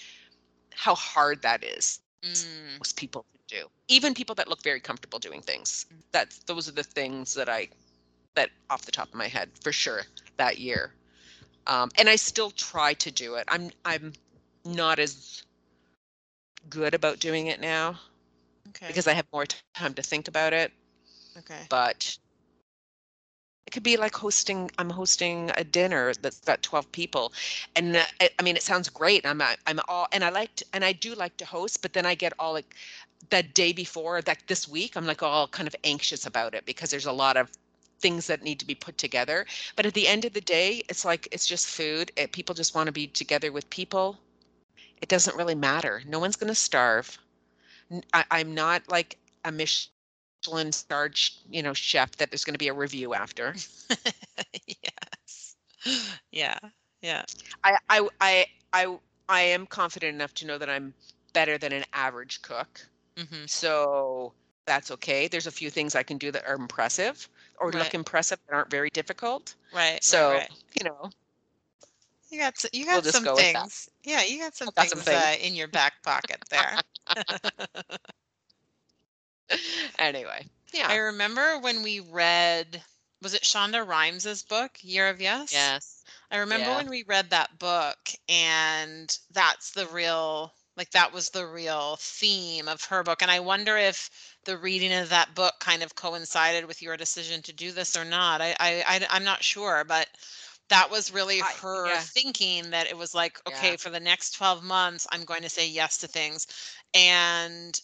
[0.75, 2.79] how hard that is Mm.
[2.79, 3.69] most people do.
[3.89, 5.87] Even people that look very comfortable doing things.
[6.13, 7.69] That's those are the things that i
[8.35, 10.03] that off the top of my head for sure
[10.37, 10.93] that year.
[11.67, 13.45] Um, and i still try to do it.
[13.49, 14.13] I'm i'm
[14.65, 15.45] not as
[16.69, 17.97] good about doing it now
[18.69, 18.89] Okay.
[18.89, 20.73] because i have more t- time to think about it
[21.37, 21.67] okay.
[21.69, 22.19] but
[23.67, 27.33] it could be like hosting i'm hosting a dinner that's got 12 people
[27.77, 30.93] and I, I mean it sounds great i'm i'm all and i like and i
[30.93, 32.75] do like to host but then i get all like
[33.31, 36.91] that day before that this week i'm like all kind of anxious about it because
[36.91, 37.51] there's a lot of
[38.01, 39.45] things that need to be put together.
[39.77, 42.75] But at the end of the day it's like it's just food it, people just
[42.75, 44.17] want to be together with people.
[45.03, 46.03] It doesn't really matter.
[46.07, 47.19] No one's going to starve
[48.31, 49.53] I'm not like a
[50.39, 51.19] michelin starred
[51.51, 53.55] you know chef that there's going to be a review after
[54.67, 55.57] yes.
[56.31, 56.59] Yeah.
[57.03, 57.25] Yeah.
[57.65, 58.99] I, I i i
[59.29, 60.95] i am confident enough to know that i'm
[61.33, 64.33] better than an average cook hmm so
[64.67, 67.29] that's okay there's a few things i can do that are impressive
[67.61, 67.73] or Right.
[67.73, 70.01] look impressive that aren't very difficult Right.
[70.01, 70.51] so right, right.
[70.79, 71.11] you know
[72.31, 73.89] You got you We'll got some go things.
[74.05, 75.39] Yeah, you got some got things, some Uh, things.
[75.41, 76.83] in your back pocket there.
[79.99, 80.89] anyway yeah.
[80.89, 82.83] I remember when we read
[83.23, 85.53] was it Shonda Rhimes's book, Year of Yes?
[85.53, 86.77] yes I remember yeah.
[86.77, 92.69] when we read that book and that's the real like that was the real theme
[92.69, 94.11] of her book and I wonder if
[94.45, 98.05] the reading of that book kind of coincided with your decision to do this or
[98.05, 98.41] not.
[98.41, 100.07] I I, I am not sure, but
[100.69, 102.01] that was really I- her yeah.
[102.01, 103.77] thinking that it was like okay Yeah.
[103.77, 106.47] for the next 12 months I'm going to say yes to things
[106.95, 107.81] and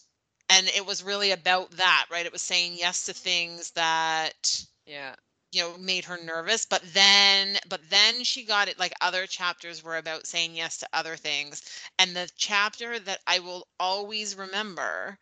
[0.49, 2.25] and it was really about that, right?
[2.25, 5.15] It was saying yes to things that yeah
[5.51, 9.83] you know made her nervous but then but then she got it like other chapters
[9.83, 11.61] were about saying yes to other things
[11.99, 15.17] and the chapter that i will always remember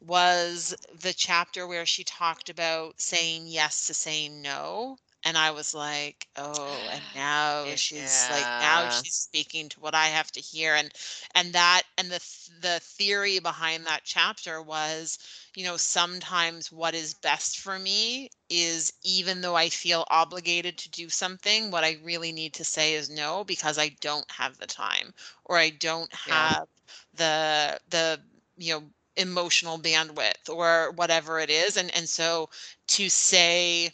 [0.00, 5.74] was the chapter where she talked about saying yes to saying no and i was
[5.74, 10.74] like oh and now she's like now she's speaking to what i have to hear
[10.74, 10.90] and
[11.34, 12.20] and that and the
[12.60, 15.18] the theory behind that chapter was
[15.54, 20.90] you know, sometimes what is best for me is even though I feel obligated to
[20.90, 24.66] do something, what I really need to say is no because I don't have the
[24.66, 26.52] time or I don't Yeah.
[26.52, 26.66] have
[27.14, 28.20] the the
[28.56, 28.82] you know
[29.16, 32.48] emotional bandwidth or whatever it is and and so
[32.88, 33.90] to say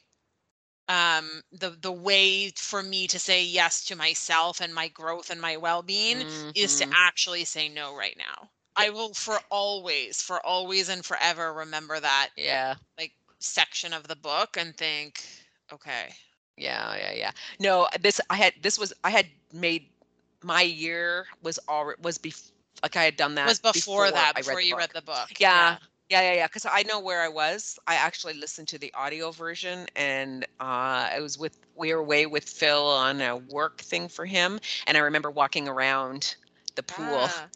[0.89, 5.41] um the the way for me to say yes to myself and my growth and
[5.41, 6.95] my well-being is to Mhm.
[6.95, 8.51] actually say no right now.
[8.77, 14.17] I will for always, for always and forever remember that yeah like section of the
[14.17, 15.23] book and think,
[15.73, 16.15] okay.
[16.57, 17.31] Yeah, yeah, yeah.
[17.61, 19.87] No, this I had this was I had made
[20.43, 24.43] my year was already was before like I had done that was before, that, I
[24.43, 24.79] before you book.
[24.79, 25.39] read the book.
[25.39, 25.79] Yeah, Yeah,
[26.11, 26.33] yeah, yeah.
[26.35, 26.47] Yeah.
[26.47, 27.79] Because I know where I was.
[27.87, 32.27] I actually listened to the audio version, and uh, I was with we were away
[32.27, 36.37] with Phil on a work thing for him, and I remember walking around
[36.77, 37.47] the pool, Ah,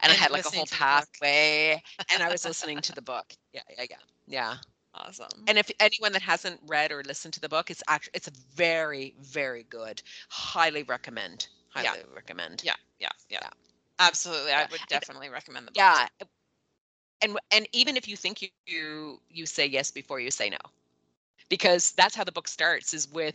[0.00, 0.78] and I had like a whole to the book.
[0.78, 3.26] pathway, and I was listening to the book.
[3.52, 3.96] Yeah, yeah, yeah,
[4.28, 4.54] yeah.
[4.94, 5.26] awesome.
[5.48, 9.14] And if anyone that hasn't read or listened to the book, it's actually it's very,
[9.20, 10.00] very good.
[10.28, 11.48] Highly recommend.
[11.76, 11.90] Yeah.
[11.90, 12.62] Highly recommend.
[12.64, 13.48] yeah, yeah, yeah, Yeah.
[13.98, 14.68] Absolutely, I Yeah.
[14.70, 15.76] would And- definitely recommend the book.
[15.78, 16.06] Yeah.
[17.22, 20.58] And and even if you think you you, you say yes before you say no.
[21.48, 23.34] Because that's how the book starts is with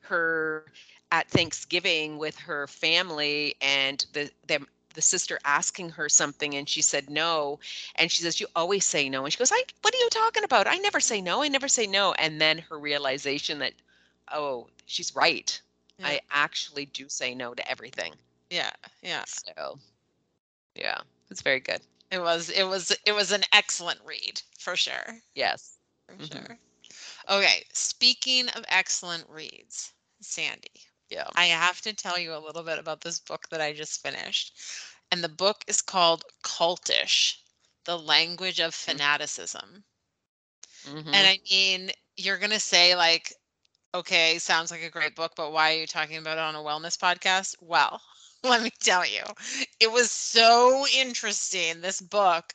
[0.00, 0.66] her
[1.12, 6.82] at Thanksgiving with her family and the them the sister asking her something and she
[6.82, 7.58] said no
[7.96, 10.44] and she says you always say no and she goes I what are you talking
[10.44, 10.66] about?
[10.66, 11.42] I never say no.
[11.42, 13.72] I never say no and then her realization that
[14.32, 15.60] oh, she's right.
[15.98, 16.08] Yeah.
[16.08, 18.14] I actually do say no to everything.
[18.50, 18.70] yeah,
[19.02, 19.24] yeah.
[19.26, 19.78] So
[20.74, 21.80] yeah, it's very good.
[22.12, 25.22] It was, it was, it was an excellent read for sure.
[25.34, 25.78] Yes.
[26.06, 26.30] For Mhm.
[26.32, 26.60] sure.
[27.28, 31.28] Okay, speaking of excellent reads, Sandy, Yeah.
[31.34, 34.56] I have to tell you a little bit about this book that I just finished.
[35.10, 37.38] And the book is called Cultish
[37.84, 39.84] The Language of Fanaticism.
[40.84, 41.06] Mhm.
[41.12, 43.32] And I mean, you're going to say, like,
[43.94, 46.60] okay, sounds like a great book, but why are you talking about it on a
[46.60, 47.56] wellness podcast?
[47.60, 48.02] Well,
[48.44, 49.22] let me tell you,
[49.80, 52.52] it was so interesting, this book,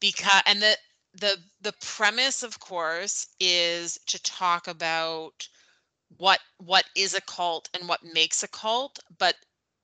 [0.00, 0.76] because, and the,
[1.14, 5.48] the the premise of course is to talk about
[6.18, 9.34] what what is a cult and what makes a cult but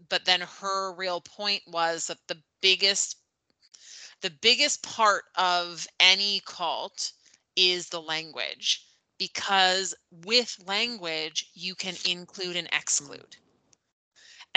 [0.08, 3.16] but then her real point was that the biggest
[4.22, 7.12] the biggest part of any cult
[7.56, 8.84] is the language
[9.18, 13.36] because with language you can include and exclude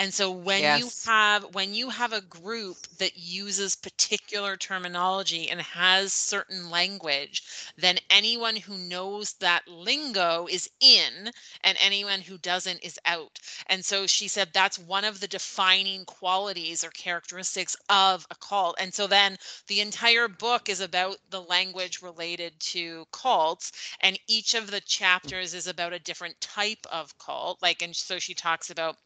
[0.00, 5.60] and so when you have when you have a group that uses particular terminology and
[5.60, 7.42] has certain language
[7.76, 11.30] then anyone who knows that lingo is in
[11.62, 13.38] and anyone who doesn't is out.
[13.66, 18.76] And so she said that's one of the defining qualities or characteristics of a cult.
[18.78, 19.36] And so then
[19.66, 24.86] the entire book is about the language related to cults and each of the mm.
[24.86, 28.96] chapters is about a different type of cult like and so she talks about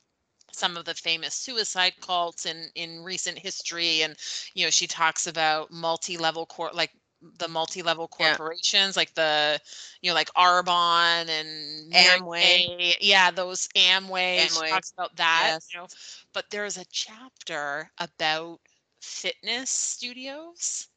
[0.55, 4.17] some of the famous suicide cults in in recent history and
[4.55, 6.90] you know she talks about multi-level court like
[7.38, 8.37] the multi-level Yeah.
[8.37, 9.61] corporations like the
[10.03, 12.40] you know like arbonne and Mary Amway.
[12.40, 12.97] Kay.
[13.01, 14.69] yeah those amway, Amway.
[14.69, 15.69] talks about that Yes.
[15.73, 15.87] you know
[16.33, 18.61] but there's a chapter about
[19.01, 20.88] fitness studios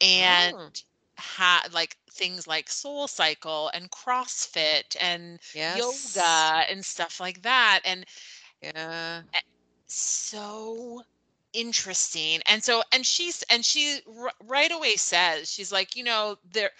[0.00, 0.70] and Oh,
[1.18, 6.14] ha- like things like soul cycle and crossfit and yes.
[6.14, 8.04] yoga and stuff like that and
[8.62, 9.22] Yeah.
[9.34, 9.40] Eh,
[9.86, 11.02] so
[11.52, 16.36] interesting and so and she's and she r- right away says she's like you know
[16.52, 16.70] there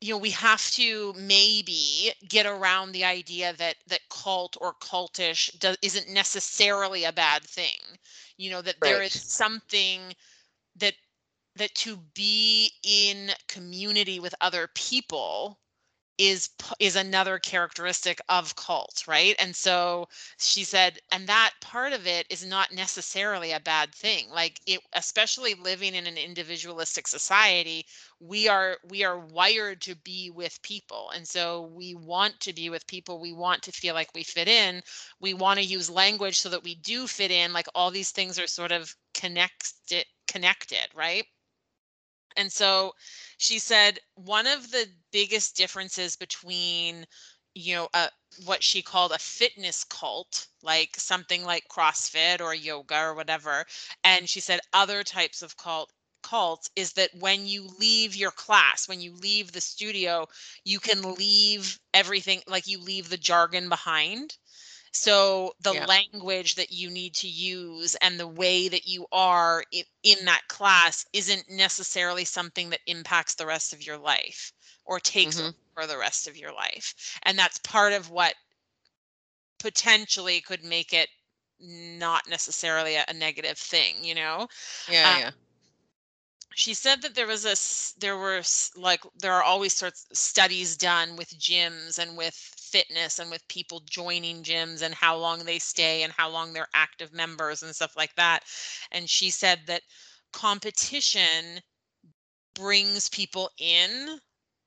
[0.00, 5.58] you know we have to maybe get around the idea that that cult or cultish
[5.58, 7.98] does, isn't necessarily a bad thing
[8.38, 10.14] you know that there is something
[10.76, 10.94] that
[11.56, 15.59] that to be in community with other people
[16.20, 19.34] is is another characteristic of cult right?
[19.38, 20.06] And so
[20.38, 24.28] she said and that part of it is not necessarily a bad thing.
[24.30, 27.86] Like it especially living in an individualistic society
[28.20, 31.10] we are we are wired to be with people.
[31.14, 33.18] And so we want to be with people.
[33.18, 34.82] We want to feel like we fit in.
[35.20, 37.54] We want to use language so that we do fit in.
[37.54, 41.24] Like all these things are sort of connected connected right
[42.40, 42.92] and so
[43.38, 47.06] she said one of the biggest differences between
[47.54, 48.08] you know a,
[48.46, 53.66] what she called a fitness cult like something like crossfit or yoga or whatever
[54.04, 55.90] and she said other types of cult
[56.22, 60.26] cults is that when you leave your class when you leave the studio
[60.64, 64.36] you can leave everything like you leave the jargon behind
[64.92, 65.86] so the Yeah.
[65.86, 70.48] language that you need to use and the way that you are in, in that
[70.48, 74.52] class isn't necessarily something that impacts the rest of your life
[74.84, 75.54] or takes Mhm.
[75.76, 76.94] over the rest of your life.
[77.22, 78.34] And that's part of what
[79.58, 81.08] potentially could make it
[81.58, 84.48] not necessarily a, a negative thing, you know?
[84.86, 85.10] Yeah.
[85.10, 85.30] Uh, yeah.
[86.54, 87.56] she said that there was a
[87.98, 88.42] there were
[88.76, 93.46] like there are always sorts of studies done with gyms and with fitness and with
[93.48, 97.74] people joining gyms and how long they stay and how long they're active members and
[97.74, 98.44] stuff like that
[98.92, 99.82] and she said that
[100.32, 101.60] competition
[102.54, 104.18] brings people in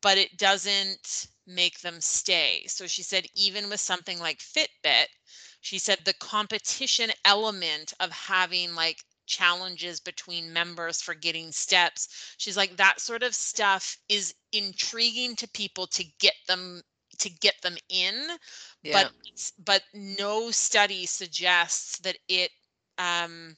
[0.02, 5.08] but it doesn't make them stay so she said even with something like fitbit
[5.62, 12.36] she said the competition element of having like challenges between members for getting steps.
[12.38, 16.82] She's like, that sort of stuff is intriguing to people to get them
[17.24, 18.30] to get them in
[18.84, 19.10] Yeah.
[19.10, 22.52] but but no study suggests that it
[23.00, 23.58] um,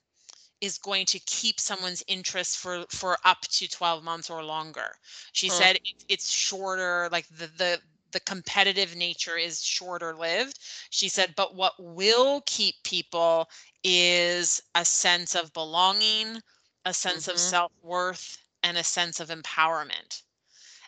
[0.61, 4.95] is going to keep someone's interest for for up to 12 months or longer
[5.34, 5.68] she Huh.
[5.68, 7.80] said it, it's shorter like the the
[8.11, 10.59] the competitive nature is shorter lived
[10.89, 13.47] she said but what will keep people
[13.84, 16.39] is a sense of belonging
[16.86, 17.39] a sense of Mhm.
[17.39, 20.24] self-worth and a sense of empowerment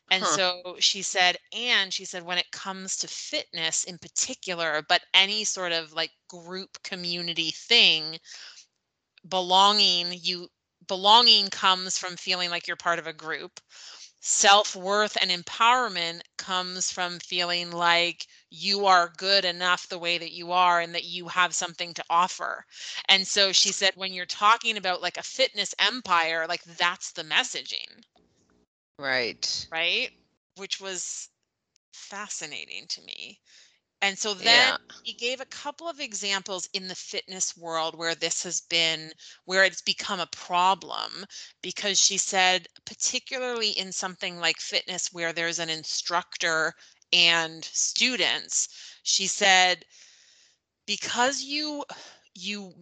[0.09, 0.27] and Huh.
[0.27, 5.43] so she said, and she said, when it comes to fitness in particular, but any
[5.43, 8.19] sort of like group community thing,
[9.27, 10.49] belonging, you
[10.87, 13.59] belonging comes from feeling like you're part of a group.
[14.21, 20.51] Self-worth and empowerment comes from feeling like you are good enough the way that you
[20.51, 22.65] are and that you have something to offer.
[23.07, 27.23] And so she said, when you're talking about like a fitness empire, like that's the
[27.23, 28.03] messaging
[28.99, 29.67] Right.
[29.71, 30.11] right?
[30.55, 31.29] Which was
[31.93, 33.39] fascinating to me.
[34.01, 34.77] And so then Yeah.
[35.03, 39.11] he gave a couple of examples in the fitness world where this has been,
[39.45, 41.25] where it's become a problem.
[41.61, 46.73] Because she said, particularly in something like fitness where there's an instructor
[47.11, 48.69] and students,
[49.03, 49.85] she said,
[50.85, 51.83] because you,
[52.35, 52.73] you,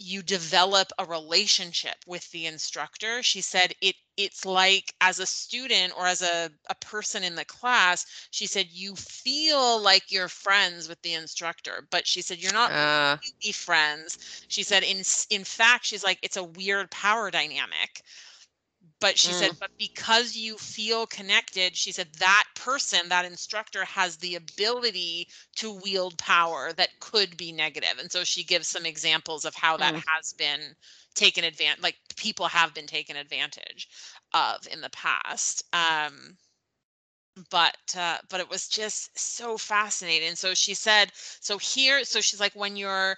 [0.00, 3.22] you develop a relationship with the instructor.
[3.22, 7.44] She said it it's like as a student or as a, a person in the
[7.44, 12.52] class she said you feel like you're friends with the instructor but she said you're
[12.52, 14.18] not Uh, really friends.
[14.48, 18.02] She said in in fact she's like it's a weird power dynamic
[19.00, 24.16] but she said but because you feel connected she said that person that instructor has
[24.18, 25.26] the ability
[25.56, 27.98] to wield power that could be negative.
[27.98, 30.02] And so she gives some examples of how that Mm.
[30.06, 30.74] has been
[31.14, 33.88] taken advantage like people have been taken advantage
[34.32, 36.36] of in the past um
[37.50, 40.28] but uh, but it was just so fascinating.
[40.28, 43.16] And so she said so here so she's like when you're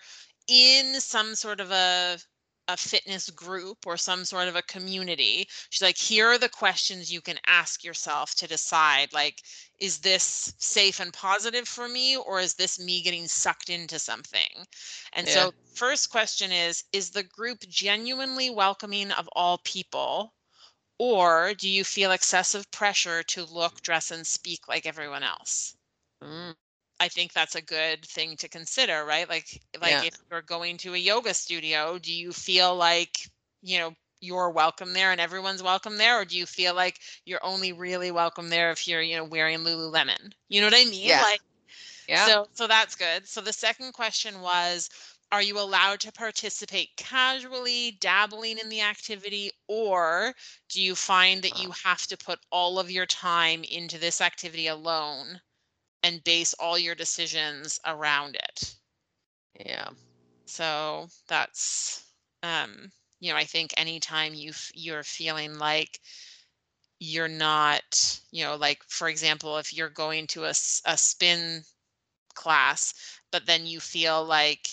[0.48, 2.18] in some sort of a
[2.72, 7.12] a fitness group or some sort of a community she's like here are the questions
[7.12, 9.42] you can ask yourself to decide like
[9.78, 14.66] is this safe and positive for me or is this me getting sucked into something
[15.12, 15.28] and Yeah.
[15.28, 20.34] so first question is is the group genuinely welcoming of all people
[20.98, 25.76] or do you feel excessive pressure to look, dress, and speak like everyone else?
[26.22, 26.54] mm,
[27.02, 29.28] I think that's a good thing to consider, right?
[29.28, 30.04] Like, like Yeah.
[30.04, 33.28] if you're going to a yoga studio, do you feel like,
[33.60, 37.44] you know, you're welcome there and everyone's welcome there, or do you feel like you're
[37.44, 40.32] only really welcome there if you're, you know, wearing Lululemon?
[40.48, 41.08] You know what I mean?
[41.08, 41.22] Yeah.
[41.22, 41.40] Like,
[42.06, 42.26] yeah.
[42.26, 43.26] so so that's good.
[43.26, 44.88] So the second question was
[45.32, 50.34] are you allowed to participate casually, dabbling in the activity, or
[50.68, 54.68] do you find that you have to put all of your time into this activity
[54.68, 55.40] alone
[56.02, 58.74] and base all your decisions around it?
[59.58, 59.90] yeah.
[60.46, 66.00] So that's um you know, I think anytime you f- you're feeling like
[67.00, 71.62] you're not, you know, like for example, if you're going to a, a spin
[72.34, 72.94] class,
[73.32, 74.68] but then you feel like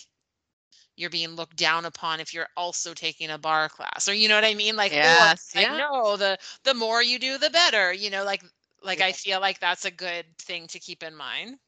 [0.95, 4.36] you're being looked down upon if you're also taking a barre class or you know
[4.36, 4.75] what I mean?
[4.75, 5.71] Like, Yes, like yeah.
[5.71, 8.43] no, the the more you do, the better, you know, like
[8.84, 11.59] like I feel like that's a good thing to keep in mind.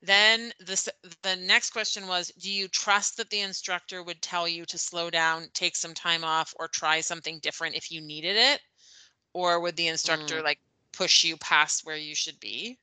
[0.00, 0.88] Then the s-
[1.22, 5.10] the next question was, do you trust that the instructor would tell you to slow
[5.10, 8.62] down, take some time off, or try something different if you needed it?
[9.32, 10.42] Or would the instructor Mm.
[10.42, 10.60] like
[10.92, 12.78] push you past where you should be?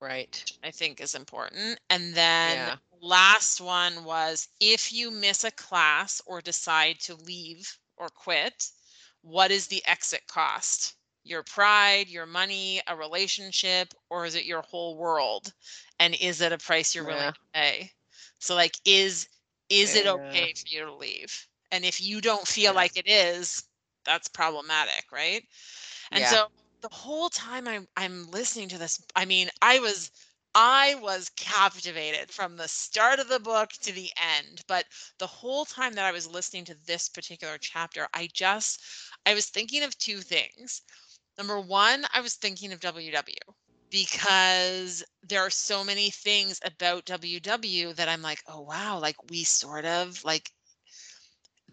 [0.00, 0.44] Right.
[0.62, 1.80] I think is important.
[1.90, 2.78] And then Yeah.
[2.92, 8.70] last one was if you miss a class or decide to leave or quit,
[9.20, 10.94] what is the exit cost?
[11.24, 15.52] Your pride, your money, a relationship, or is it your whole world?
[15.98, 17.32] And is it a price you're willing Yeah.
[17.32, 17.92] to pay?
[18.38, 19.28] So like is
[19.68, 21.46] is it okay for you to leave?
[21.70, 22.74] And if you don't feel Yeah.
[22.74, 23.62] like it is,
[24.04, 25.42] that's problematic, right?
[26.12, 26.28] And Yeah.
[26.28, 26.46] so
[26.82, 30.10] the whole time I'm I'm listening to this, I mean, I was
[30.54, 34.62] I was captivated from the start of the book to the end.
[34.66, 34.86] But
[35.18, 38.80] the whole time that I was listening to this particular chapter, I just
[39.26, 40.82] I was thinking of two things.
[41.38, 43.54] Number one, I was thinking of WW
[43.90, 49.44] because there are so many things about WW that I'm like, oh wow, like we
[49.44, 50.52] sort of like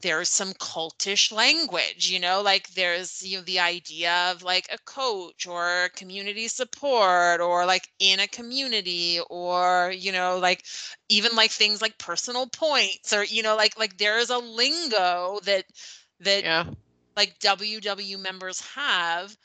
[0.01, 4.77] there's some cultish language you know like there's you know the idea of like a
[4.85, 10.63] coach or community support or like in a community or you know like
[11.09, 15.65] even like things like personal points or you know like like there's a lingo that
[16.19, 16.65] that Yeah.
[17.18, 19.38] Like WW members have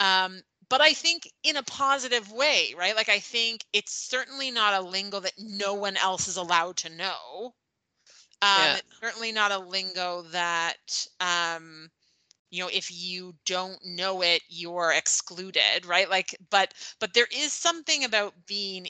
[0.00, 4.74] um but I think in a positive way right like I think it's certainly not
[4.74, 7.54] a lingo that no one else is allowed to know
[8.42, 8.76] um, Yeah.
[8.76, 11.90] it's certainly not a lingo that, um,
[12.50, 16.08] you know, if you don't know it, you're excluded, right?
[16.10, 18.88] Like, but but there is something about being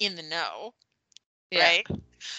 [0.00, 0.74] in the know,
[1.50, 1.72] Yeah.
[1.72, 1.86] right?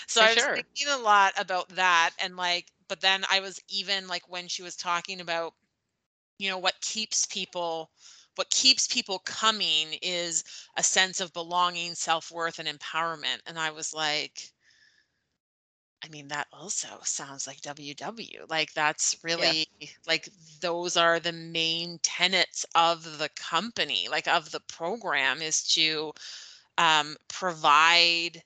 [0.07, 0.55] So For I was sure.
[0.55, 4.63] thinking a lot about that, and like, but then I was even like when she
[4.63, 5.53] was talking about,
[6.37, 7.91] you know, what keeps people.
[8.35, 10.43] What keeps people coming is
[10.77, 13.39] a sense of belonging, self worth, and empowerment.
[13.45, 14.51] And I was like,
[16.03, 18.49] I mean, that also sounds like WW.
[18.49, 19.67] Like that's really
[20.05, 20.29] like
[20.61, 26.11] those are the main tenets of the company, like of the program is to
[26.77, 28.43] um, provide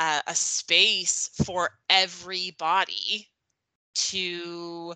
[0.00, 3.29] a space for everybody
[3.94, 4.94] to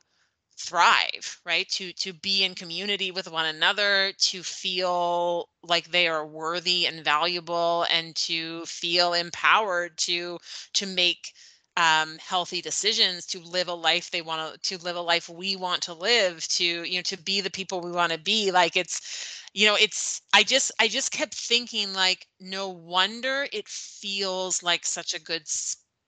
[0.59, 1.69] thrive right?
[1.71, 7.05] To to be in community with one another to feel like they are worthy and
[7.05, 10.39] valuable and to feel empowered to
[10.75, 11.33] to make
[11.77, 15.57] um, healthy decisions to live a life they want to to live a life we
[15.57, 18.53] want to live to you know to be the people we want to be.
[18.53, 23.69] Like it's you know it's i just i just kept thinking like no wonder it
[23.69, 25.43] feels like such a good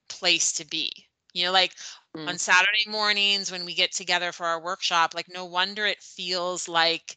[0.09, 0.93] place to be.
[1.35, 1.73] You know like
[2.17, 2.29] Mm.
[2.29, 6.69] on saturday mornings when we get together for our workshop like no wonder it feels
[6.69, 7.17] like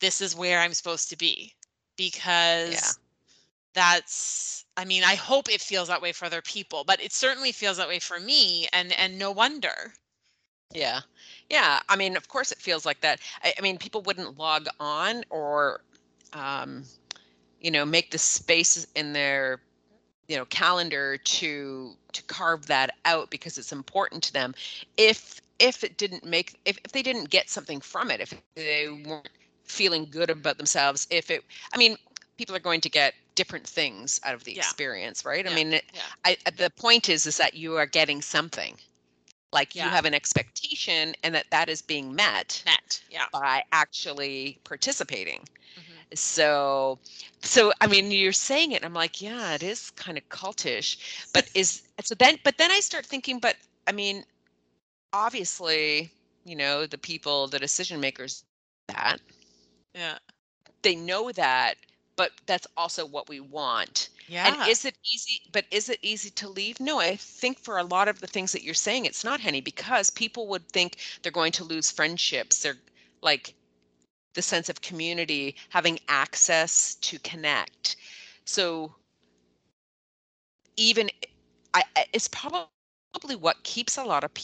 [0.00, 1.54] this is where i'm supposed to be
[1.96, 2.90] because yeah.
[3.74, 7.52] that's i mean i hope it feels that way for other people but it certainly
[7.52, 9.94] feels that way for me and and no wonder
[10.74, 11.00] Yeah.
[11.50, 11.80] Yeah.
[11.88, 13.20] I mean, of course it feels like that.
[13.44, 15.82] I, I mean, people wouldn't log on or,
[16.32, 16.84] um,
[17.60, 19.60] you know, make the space in their,
[20.32, 24.54] you know, calendar to to carve that out because it's important to them.
[24.96, 28.88] If if it didn't make if, if they didn't get something from it, if they
[29.06, 29.28] weren't
[29.64, 31.96] feeling good about themselves, if it I mean,
[32.38, 34.60] people are going to get different things out of the Yeah.
[34.60, 35.44] experience, right?
[35.44, 35.52] Yeah.
[35.52, 36.00] I mean, it, Yeah.
[36.24, 38.78] I, the point is is that you are getting something
[39.52, 43.02] like you have an expectation and that that is being met met.
[43.10, 45.40] yeah by actually participating
[45.78, 45.91] Mhm.
[46.18, 46.98] So
[47.40, 50.96] so i mean you're saying it and i'm like yeah it is kind of cultish
[51.32, 53.56] but is so then but then i start thinking but
[53.86, 54.24] i mean
[55.12, 56.10] obviously
[56.44, 58.44] you know the people the decision makers
[58.88, 59.18] that
[59.94, 60.18] yeah
[60.82, 61.74] they know that
[62.16, 65.42] but that's also what we want yeah and is it easy?
[65.52, 66.80] But is it easy to leave?
[66.80, 69.60] No, I think for a lot of the things that you're saying, it's not, Henny,
[69.60, 72.62] because people would think they're going to lose friendships.
[72.62, 72.78] They're
[73.22, 73.54] like
[74.34, 77.96] the sense of community, having access to connect.
[78.44, 78.94] So
[80.76, 81.10] even
[81.74, 84.38] I, it's probably what keeps a lot of people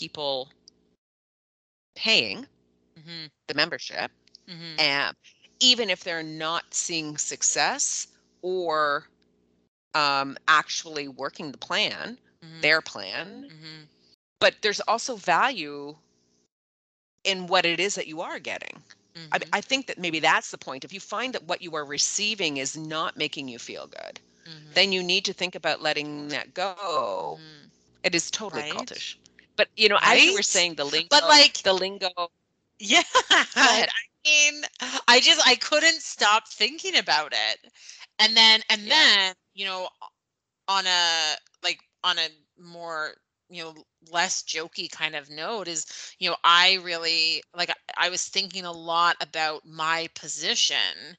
[1.47, 2.47] paying
[2.97, 4.11] hmm the membership
[4.47, 5.14] hmm and
[5.61, 8.07] even if they're not seeing success
[8.43, 9.09] or
[9.95, 13.84] um, actually working the plan, hmm their plan, hmm
[14.41, 15.97] but there's also value
[17.24, 18.82] in what it is that you are getting.
[19.33, 20.85] I, Mhm, I think that maybe that's the point.
[20.85, 24.75] If you find that what you are receiving is not making you feel good, mhm,
[24.75, 27.41] then you need to think about letting that go.
[27.41, 27.71] mhm.
[28.03, 28.64] It is totally Right.
[28.64, 29.16] cultish.
[29.57, 32.31] But you know, as you were saying, the lingo, But like, the lingo.
[32.79, 33.03] yeah.
[33.61, 33.85] I
[34.25, 34.62] mean,
[35.09, 37.73] I just I couldn't stop thinking about it,
[38.19, 38.91] and then and Yeah.
[38.91, 39.89] then you know,
[40.69, 43.14] on a like on a more
[43.51, 43.74] you know
[44.11, 45.86] less jokey kind of note is
[46.18, 51.16] you know I really like I, was thinking a lot about my position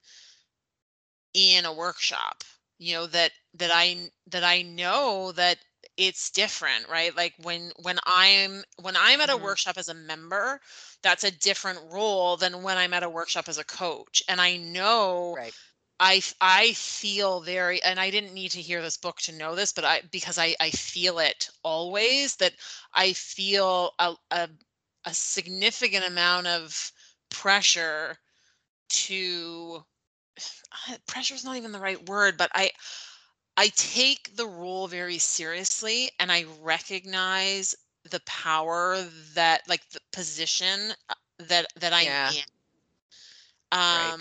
[1.34, 2.44] in a workshop
[2.80, 5.58] you know that that i that i know that
[5.98, 9.38] it's different right like when when i'm when i'm at a Mhm.
[9.38, 10.60] workshop as a member
[11.04, 14.56] that's a different role than when i'm at a workshop as a coach and i
[14.58, 15.56] know Right.
[16.00, 19.72] I i feel very and i didn't need to hear this book to know this
[19.74, 22.54] but i because i i feel it always that
[22.94, 24.50] i feel a a,
[25.06, 26.92] a significant amount of
[27.30, 28.18] pressure
[28.90, 29.84] to
[31.08, 32.72] pressure is not even the right word, but I
[33.58, 37.76] I take the role very seriously and I recognize
[38.10, 39.02] the power
[39.36, 42.44] that like the position uh, that that I'm Yeah.
[43.90, 44.16] Right.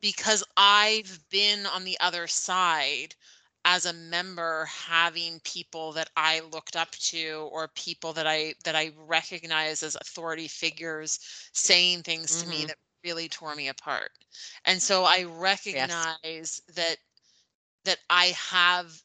[0.00, 3.14] Because I've been on the other side
[3.64, 8.76] as a member having people that I looked up to or people that I that
[8.76, 11.18] I recognize as authority figures
[11.52, 12.66] saying things to me Mhm.
[12.66, 14.12] that really tore me apart.
[14.64, 15.24] And so I
[15.72, 16.08] Yes.
[16.08, 16.98] recognize that
[17.84, 19.02] that I have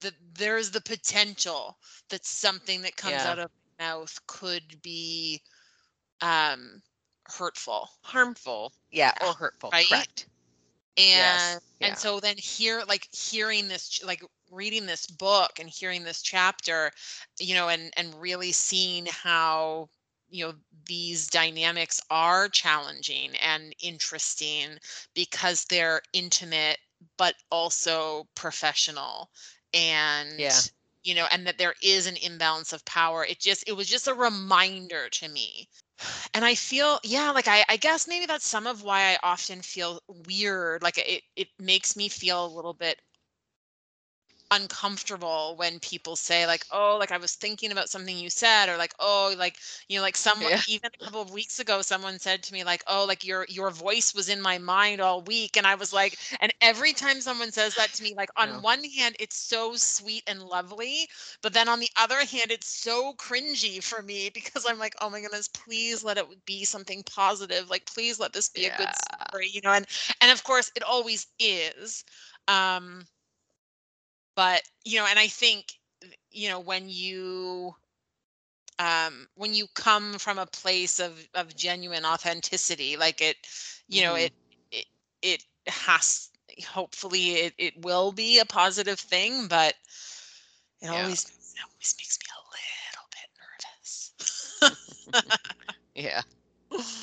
[0.00, 1.78] that there's the potential
[2.10, 3.26] that something that comes Yeah.
[3.26, 5.42] out of my mouth could be
[6.20, 6.82] um
[7.28, 7.90] hurtful.
[8.02, 8.72] Harmful.
[8.90, 9.70] Yeah, or hurtful.
[9.72, 9.88] Right?
[9.88, 10.26] Correct.
[10.96, 11.88] and Yes, yeah.
[11.88, 16.90] and so then here like hearing this like reading this book and hearing this chapter
[17.38, 19.88] you know and and really seeing how
[20.28, 20.54] you know
[20.86, 24.78] these dynamics are challenging and interesting
[25.14, 26.78] because they're intimate
[27.18, 29.30] but also professional
[29.74, 30.60] and Yeah.
[31.04, 34.08] you know and that there is an imbalance of power it just it was just
[34.08, 35.68] a reminder to me
[36.34, 39.62] and i feel yeah like I, I guess maybe that's some of why i often
[39.62, 43.00] feel weird like it it makes me feel a little bit
[44.50, 48.76] uncomfortable when people say like oh like i was thinking about something you said or
[48.76, 49.56] like oh like
[49.88, 50.62] you know like someone Yeah.
[50.66, 53.70] even a couple of weeks ago someone said to me like oh like your your
[53.70, 57.50] voice was in my mind all week and i was like and every time someone
[57.52, 58.62] says that to me like on Yeah.
[58.62, 61.06] one hand it's so sweet and lovely
[61.42, 65.10] but then on the other hand it's so cringy for me because i'm like oh
[65.10, 68.94] my goodness please let it be something positive like please let this be a good
[68.94, 69.86] story you know and
[70.20, 72.04] and of course it always is
[72.48, 73.04] um
[74.36, 75.74] but you know and i think
[76.30, 77.74] you know when you
[78.78, 83.36] um when you come from a place of of genuine authenticity like it
[83.88, 84.26] you know Mhm.
[84.26, 84.32] it
[84.72, 84.86] it
[85.22, 86.30] it has
[86.68, 89.74] hopefully it, it will be a positive thing but
[90.82, 90.88] it Yeah.
[90.88, 92.40] always it always makes me a
[92.92, 94.12] little bit nervous
[95.94, 96.22] Yeah.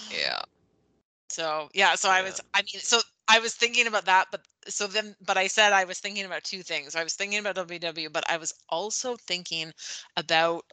[0.10, 0.42] Yeah.
[1.30, 4.88] So yeah, so I was I mean so I was thinking about that, but so
[4.88, 6.96] then but I said I was thinking about two things.
[6.96, 9.74] I was thinking about WW, but I was also thinking
[10.18, 10.66] about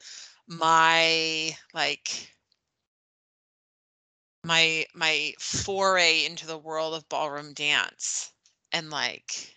[0.46, 2.32] my like
[4.44, 8.32] my my foray into the world of ballroom dance.
[8.72, 9.54] And like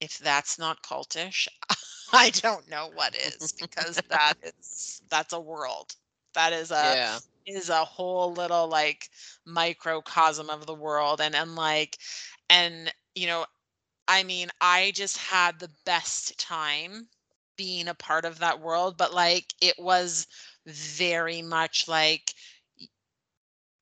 [0.00, 1.48] if that's not cultish,
[2.12, 5.94] I don't know what is because that is that's a world.
[6.34, 7.18] That is a Yeah.
[7.46, 9.08] Is a whole little like
[9.46, 11.98] microcosm of the world and and like
[12.50, 13.44] and you know
[14.08, 17.08] i mean i just had the best time
[17.56, 20.26] being a part of that world but like it was
[20.66, 22.32] very much like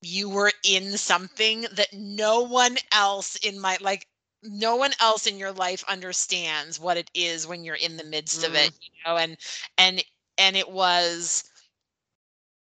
[0.03, 4.07] you were in something that no one else in my like
[4.43, 8.45] no one else in your life understands what it is when you're in the midst
[8.45, 8.77] of it mm-hmm.
[8.83, 9.37] you know and
[9.79, 10.05] and
[10.39, 11.45] and it was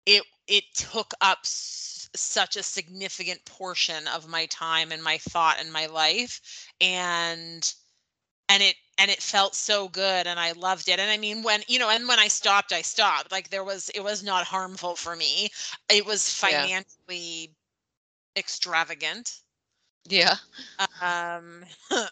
[0.06, 5.58] it it took up s- such a significant portion of my time and my thought
[5.60, 7.74] and my life and
[8.48, 11.62] and it and it felt so good and i loved it and i mean when
[11.68, 14.96] you know and when i stopped i stopped like there was it was not harmful
[14.96, 15.48] for me
[15.88, 16.68] it was Yeah.
[16.68, 17.54] financially
[18.36, 19.40] extravagant
[20.08, 20.36] Yeah.
[21.02, 21.64] um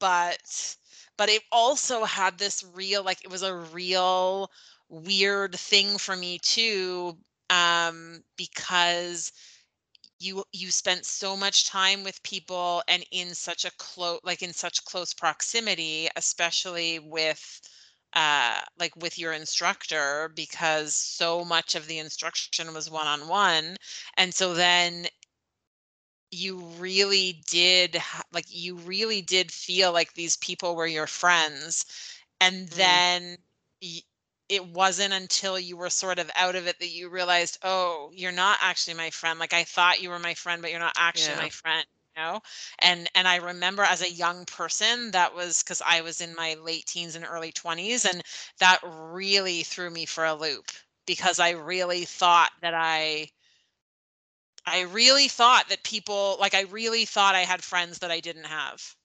[0.00, 0.76] but
[1.16, 4.50] but it also had this real like it was a real
[4.88, 7.16] weird thing for me too
[7.52, 9.32] um because
[10.20, 14.52] you you spent so much time with people and in such a close like in
[14.52, 17.60] such close proximity especially with
[18.14, 23.76] uh like with your instructor because so much of the instruction was one on one
[24.16, 25.06] and so then
[26.30, 27.96] you really did
[28.32, 31.84] like you really did feel like these people were your friends
[32.40, 33.02] and Mhm.
[33.02, 33.36] then
[33.82, 34.00] y-
[34.52, 38.32] it wasn't until you were sort of out of it that you realized oh you're
[38.32, 41.34] not actually my friend like i thought you were my friend but you're not actually
[41.34, 41.44] Yeah.
[41.44, 41.86] my friend
[42.16, 42.40] you know
[42.80, 46.54] and and i remember as a young person that was because i was in my
[46.54, 48.22] late teens and early 20s and
[48.60, 50.70] that really threw me for a loop
[51.06, 53.28] because i really thought that i
[54.66, 58.44] I really thought that people like I really thought I had friends that I didn't
[58.46, 58.96] have.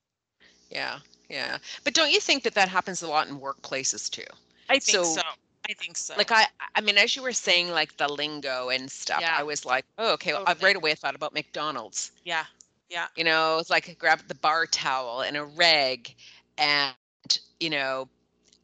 [0.70, 1.00] Yeah.
[1.30, 1.58] Yeah.
[1.84, 4.26] But don't you think that that happens a lot in workplaces too?
[4.70, 5.04] I think so.
[5.04, 5.22] So
[5.70, 6.14] I think so.
[6.18, 6.46] like I
[6.76, 9.36] I mean as you were saying like the lingo and stuff, Yeah.
[9.38, 10.66] I was like, "Oh, okay." Well, Totally.
[10.66, 12.12] right away I thought about McDonald's.
[12.24, 12.46] yeah.
[12.90, 13.08] Yeah.
[13.18, 16.16] You know, it's like grab the bar towel and a reg
[16.58, 16.96] and
[17.60, 18.08] you know,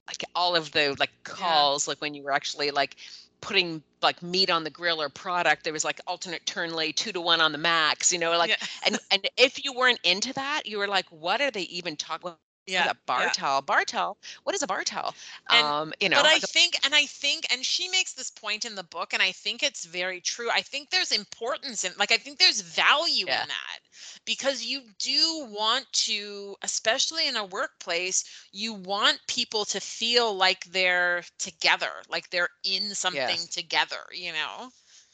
[0.07, 2.95] like all of the like calls like when you were actually like
[3.41, 7.11] putting like meat on the grill or product there was like alternate turn lay two
[7.11, 8.67] to one on the max you know like yeah.
[8.85, 12.27] and and if you weren't into that you were like what are they even talking
[12.29, 12.37] about
[12.67, 12.89] yeah.
[12.89, 13.29] a bar yeah.
[13.31, 15.13] towel bar towel what is a bar towel
[15.49, 18.65] And- um you know but I think, and I think, and she makes this point
[18.65, 20.49] in the book, and I think it's very true.
[20.49, 23.41] I think there's importance in, like, I think there's value Yeah.
[23.43, 23.79] in that
[24.25, 30.63] because you do want to especially in a workplace you want people to feel like
[30.65, 33.47] they're together like they're in something Yes.
[33.47, 34.69] together you know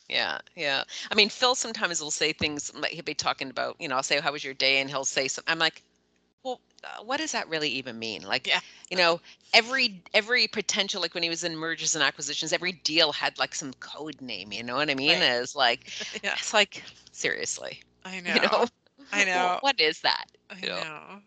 [0.10, 0.84] Yeah, yeah.
[1.12, 4.04] I mean, Phil sometimes will say things like he'll be talking about, you know, I'll
[4.04, 5.52] say, "How was your day?" and he'll say something.
[5.52, 5.84] I'm like,
[6.44, 8.60] "Well, uh, what does that really even mean?" Like, Yeah.
[8.90, 9.22] you know,
[9.54, 13.56] every every potential, like when he was in mergers and acquisitions, every deal had like
[13.56, 14.52] some code name.
[14.52, 15.22] You know what I mean?
[15.22, 15.24] Right.
[15.24, 15.92] It's like,
[16.24, 16.38] Yeah.
[16.38, 18.68] it's like seriously, i know you know,
[19.12, 20.26] i know Wh- what is that?
[20.50, 20.84] I you know.
[20.84, 21.22] know.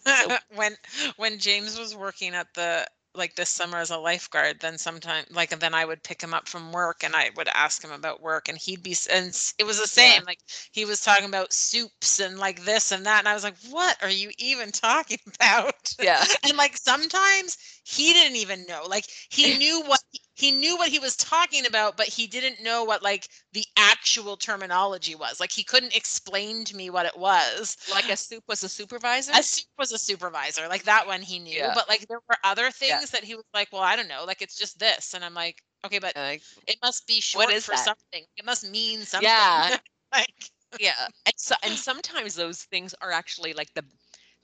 [0.00, 0.76] So- when
[1.16, 2.86] when James was working at the
[3.18, 6.34] like this summer as a lifeguard, then sometime like and then I would pick him
[6.34, 9.64] up from work and I would ask him about work and he'd be and it
[9.64, 10.20] was the Yeah.
[10.20, 10.40] same like
[10.72, 13.96] he was talking about soups and like this and that and I was like what
[14.02, 15.94] are you even talking about?
[16.00, 17.58] Yeah, and like sometimes
[17.88, 20.00] he didn't even know like he knew what
[20.34, 24.36] he knew what he was talking about but he didn't know what like the actual
[24.36, 28.62] terminology was like he couldn't explain to me what it was like a soup was
[28.62, 29.32] a supervisor.
[29.34, 31.74] a soup was a supervisor like that one he knew Yeah.
[31.74, 33.10] but like there were other things Yeah.
[33.10, 35.62] that he was like well i don't know like it's just this and i'm like
[35.84, 37.76] okay but Like, it must be short is for that?
[37.76, 39.78] something it must mean something Yeah.
[40.12, 43.84] like yeah, and so and sometimes those things are actually like the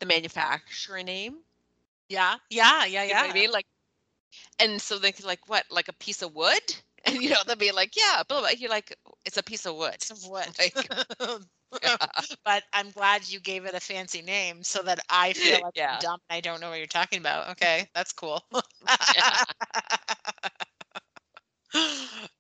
[0.01, 1.45] the manufacturer name.
[2.15, 3.51] Yeah yeah yeah You know yeah what I mean?
[3.51, 3.67] Like,
[4.59, 6.61] and so they like what, like a piece of wood,
[7.05, 8.51] and you know they'll be like, yeah, blah blah.
[8.51, 8.95] You're like,
[9.25, 10.03] it's a piece of wood.
[10.03, 10.49] Some wood.
[10.59, 10.77] Like,
[11.83, 11.97] yeah,
[12.45, 15.91] but i'm glad you gave it a fancy name so that i feel like Yeah.
[15.91, 17.67] I'm dumb and i don't know what you're talking about mm-hmm.
[17.67, 18.43] okay that's cool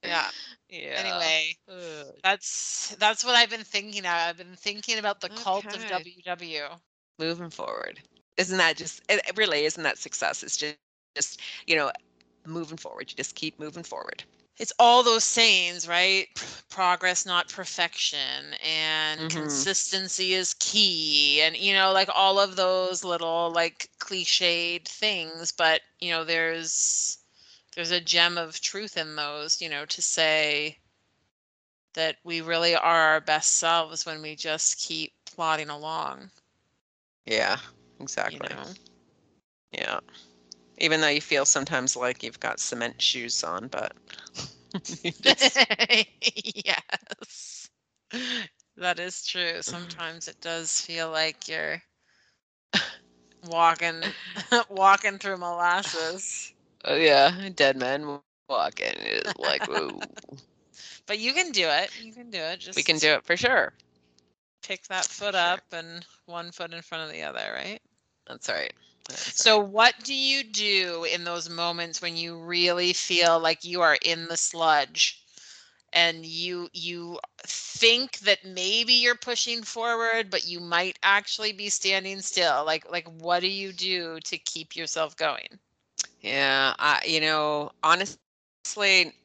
[0.02, 0.30] yeah
[0.68, 0.96] yeah.
[0.96, 2.14] anyway Ugh.
[2.22, 5.86] that's that's what i've been thinking of i've been thinking about the cult of Okay.
[5.86, 6.80] ww
[7.18, 8.00] moving forward,
[8.36, 9.02] isn't that just?
[9.08, 10.42] It, really isn't that success.
[10.42, 11.90] It's just, just you know,
[12.46, 13.10] moving forward.
[13.10, 14.24] You just keep moving forward.
[14.58, 16.28] it's all those sayings, right?
[16.68, 19.28] Progress, not perfection, and Mhm.
[19.28, 25.52] consistency is key, and you know, like all of those little like cliched things.
[25.52, 27.18] But you know, there's
[27.74, 29.60] there's a gem of truth in those.
[29.60, 30.78] You know, to say
[31.94, 36.30] that we really are our best selves when we just keep plodding along.
[37.26, 37.58] Yeah,
[38.26, 38.50] You exactly.
[38.50, 38.74] know.
[39.72, 40.00] Yeah.
[40.78, 43.92] Even though you feel sometimes like you've got cement shoes on, but
[46.54, 47.70] yes.
[48.76, 49.62] That is true.
[49.62, 51.82] Sometimes it does feel like you're
[53.42, 54.14] walking
[54.70, 56.52] walking through molasses.
[56.84, 60.06] oh yeah, dead man walking is like, whoa.
[61.06, 61.92] But you can do it.
[61.96, 62.58] You can do it.
[62.60, 63.72] Just we can do it for sure.
[64.62, 65.54] pick that foot Sure.
[65.54, 67.80] up and one foot in front of the other, right?
[68.26, 68.72] That's right.
[69.08, 73.80] That's So what do you do in those moments when you really feel like you
[73.82, 75.22] are in the sludge
[75.92, 82.20] and you you think that maybe you're pushing forward but you might actually be standing
[82.20, 82.64] still?
[82.64, 85.60] Like like what do you do to keep yourself going?
[86.20, 88.58] Yeah, I you know, honestly,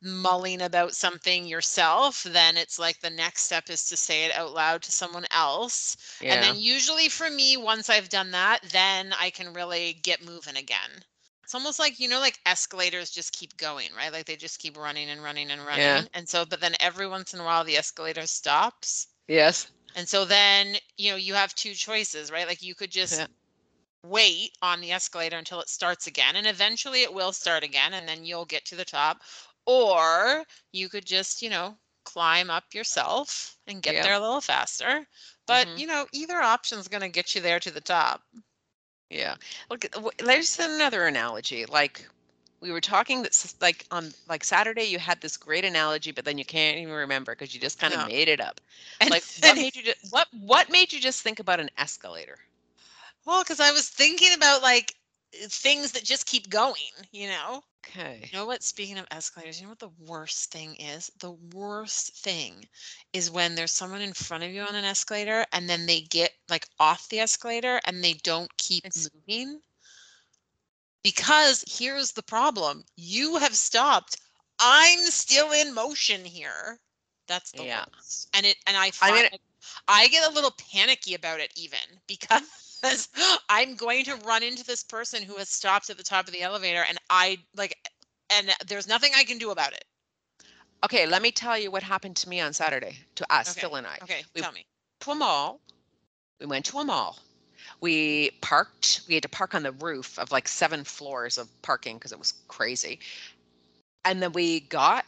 [0.01, 4.53] mulling about something yourself, then it's like the next step is to say it out
[4.53, 5.97] loud to someone else.
[6.19, 10.23] yeah, And then usually for me, once I've done that, then I can really get
[10.23, 11.03] moving again.
[11.43, 14.11] It's almost like, you know, like escalators just keep going, right?
[14.11, 16.01] Like they just keep running and running and running.
[16.01, 16.05] Yeah.
[16.13, 19.07] And so, but then every once in a while, the escalator stops.
[19.27, 22.47] yes, And so then, you know, you have two choices, right?
[22.47, 23.27] Like you could just Yeah.
[24.09, 28.07] Wait on the escalator until it starts again, and eventually it will start again, and
[28.07, 29.21] then you'll get to the top.
[29.65, 34.03] Or you could just, you know, climb up yourself and get Yeah.
[34.03, 35.07] there a little faster.
[35.47, 35.75] But, Mhm.
[35.75, 38.23] you know, either option's going to get you there to the top.
[39.09, 39.35] yeah.
[39.69, 41.65] Look, w- there's another analogy.
[41.65, 42.07] Like
[42.61, 46.37] we were talking that's like on like Saturday you had this great analogy, but then
[46.37, 48.05] you can't even remember because you just kind of No.
[48.05, 48.61] made it up.
[48.99, 52.39] And Like what made you just what what made you just think about an escalator?
[53.25, 54.93] Well, because I was thinking about like
[55.33, 56.75] things that just keep going,
[57.11, 57.61] you know?
[57.87, 58.27] Okay.
[58.31, 58.63] You know what?
[58.63, 61.11] Speaking of escalators, you know what the worst thing is?
[61.19, 62.65] The worst thing
[63.13, 66.31] is when there's someone in front of you on an escalator and then they get
[66.49, 69.61] like off the escalator and they don't keep It's- moving.
[71.03, 74.17] Because here's the problem you have stopped.
[74.59, 76.79] I'm still in motion here.
[77.27, 77.85] That's the Yeah.
[77.95, 78.29] worst.
[78.33, 79.41] And it and I I find mean- like,
[79.87, 82.41] I get a little panicky about it even because
[83.49, 86.41] I'm going to run into this person who has stopped at the top of the
[86.41, 87.77] elevator and I like
[88.31, 89.85] and there's nothing I can do about it.
[90.83, 93.75] Okay, let me tell you what happened to me on Saturday to us, Okay, Phil
[93.75, 93.97] and I.
[94.03, 94.65] Okay, We- tell me.
[95.01, 95.59] To a mall.
[96.39, 97.19] We went to a mall.
[97.81, 99.01] We parked.
[99.07, 102.19] We had to park on the roof of like seven floors of parking because it
[102.19, 102.99] was crazy.
[104.03, 105.05] And then we got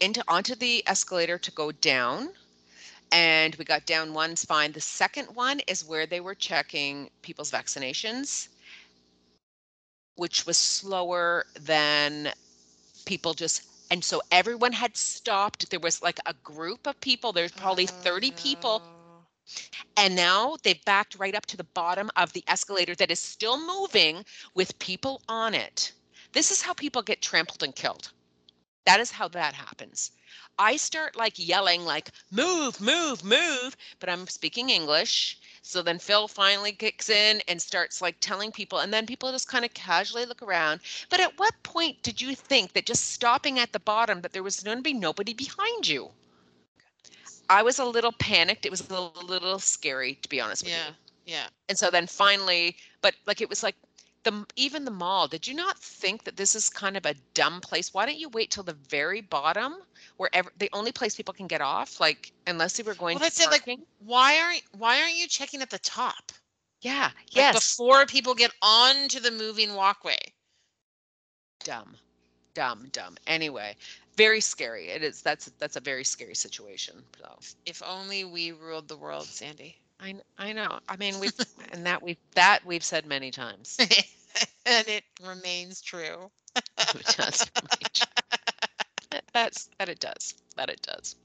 [0.00, 2.30] into onto the escalator to go down.
[3.12, 4.72] And we got down one spine.
[4.72, 8.48] The second one is where they were checking people's vaccinations,
[10.16, 12.32] which was slower than
[13.06, 15.70] people just and so everyone had stopped.
[15.70, 19.24] There was like a group of people, there's probably 30 people oh.
[19.96, 23.58] and now they've backed right up to the bottom of the escalator that is still
[23.64, 25.92] moving with people on it.
[26.32, 28.10] This is how people get trampled and killed.
[28.86, 30.12] That is how that happens.
[30.58, 35.38] I start like yelling like move, move, move, but I'm speaking English.
[35.62, 39.48] So then Phil finally kicks in and starts like telling people and then people just
[39.48, 40.80] kind of casually look around.
[41.10, 44.44] But at what point did you think that just stopping at the bottom that there
[44.44, 46.12] was going to be nobody behind you?
[47.50, 48.66] I was a little panicked.
[48.66, 50.94] It was a little scary, to be honest with Yeah, you.
[51.26, 51.48] yeah.
[51.68, 53.76] And so then finally, but like it was like
[54.26, 55.28] the even the mall.
[55.28, 57.94] Did you not think that this is kind of a dumb place?
[57.94, 59.86] Why don't you wait till the very bottom,
[60.18, 62.00] where ever, the only place people can get off?
[62.00, 63.50] Like unless they were going Well, to that's it.
[63.50, 63.68] Like,
[64.00, 66.32] why aren't why aren't you checking at the top?
[66.82, 70.34] yeah, Like, yes, Before people get onto the moving walkway.
[71.64, 71.96] dumb,
[72.54, 73.16] dumb, dumb.
[73.26, 73.76] Anyway,
[74.16, 74.88] very scary.
[74.90, 75.22] It is.
[75.22, 77.04] That's that's a very scary situation.
[77.18, 79.80] So If only we ruled the world, Sandy.
[80.00, 80.78] I I know.
[80.88, 81.32] I mean we've
[81.72, 83.76] and that we've that we've said many times.
[84.66, 86.30] and it remains true.
[86.94, 87.50] It does.
[89.10, 90.34] That- That's that it does.
[90.56, 91.16] That it does.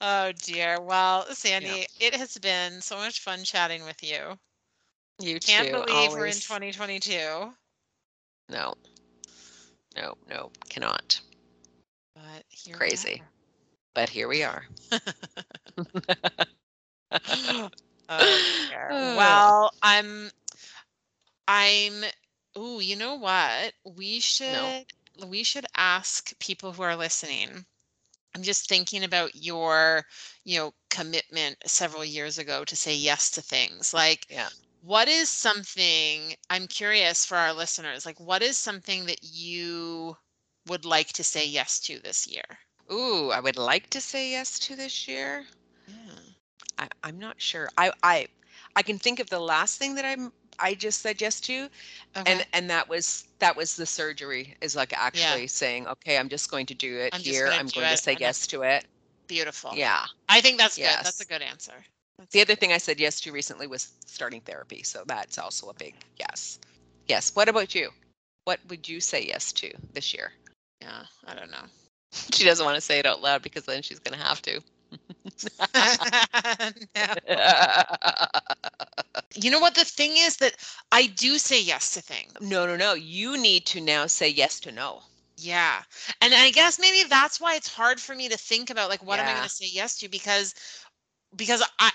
[0.00, 0.80] Oh dear.
[0.80, 4.38] Well, Sandy, it has been so much fun chatting with you.
[5.18, 5.52] You too.
[5.52, 5.84] Can't too.
[5.84, 7.52] believe we're in 2022.
[8.48, 8.74] No.
[9.96, 11.20] No, no, cannot.
[12.14, 13.22] But here we Crazy.
[13.94, 14.66] But here we are.
[18.08, 18.40] Oh.
[18.98, 20.30] Well, I'm
[21.48, 22.04] I'm
[22.56, 23.74] ooh, you know what?
[23.84, 24.86] We should
[25.26, 27.66] we should ask people who are listening.
[28.34, 30.04] I'm just thinking about your,
[30.44, 33.92] you know, commitment several years ago to say yes to things.
[33.94, 34.48] Like Yeah.
[34.80, 40.16] what is something I'm curious for our listeners, like what is something that you
[40.66, 42.58] would like to say yes to this year?
[42.90, 45.46] Ooh, I would like to say yes to this year.
[46.78, 46.88] Yeah.
[47.02, 47.68] I, I'm not sure.
[47.78, 48.28] I, I
[48.76, 51.68] I can think of the last thing that I'm I just said yes to.
[52.16, 52.32] Okay.
[52.32, 56.50] And and that was that was the surgery is like actually saying, okay, I'm just
[56.50, 57.46] going to do it I'm here.
[57.48, 58.86] I'm going to it, say and yes to it.
[59.26, 59.72] Beautiful.
[59.74, 60.04] Yeah.
[60.28, 60.86] I think that's good.
[60.86, 61.72] That's a good answer.
[62.18, 62.60] That's The other good.
[62.60, 64.82] thing I said yes to recently was starting therapy.
[64.82, 66.58] So that's also a big yes.
[67.08, 67.34] Yes.
[67.34, 67.90] What about you?
[68.44, 70.32] What would you say yes to this year?
[70.80, 71.64] Yeah, I don't know.
[72.32, 74.62] She doesn't want to say it out loud because then she's going to have to.
[79.34, 80.56] You know what the thing is that
[80.90, 82.32] I do say yes to things.
[82.40, 82.94] no, no, no.
[82.94, 85.02] You need to now say yes to no.
[85.36, 85.82] Yeah.
[86.20, 89.18] And I guess maybe that's why it's hard for me to think about like what
[89.20, 90.54] am I going to say yes to because
[91.36, 91.90] because I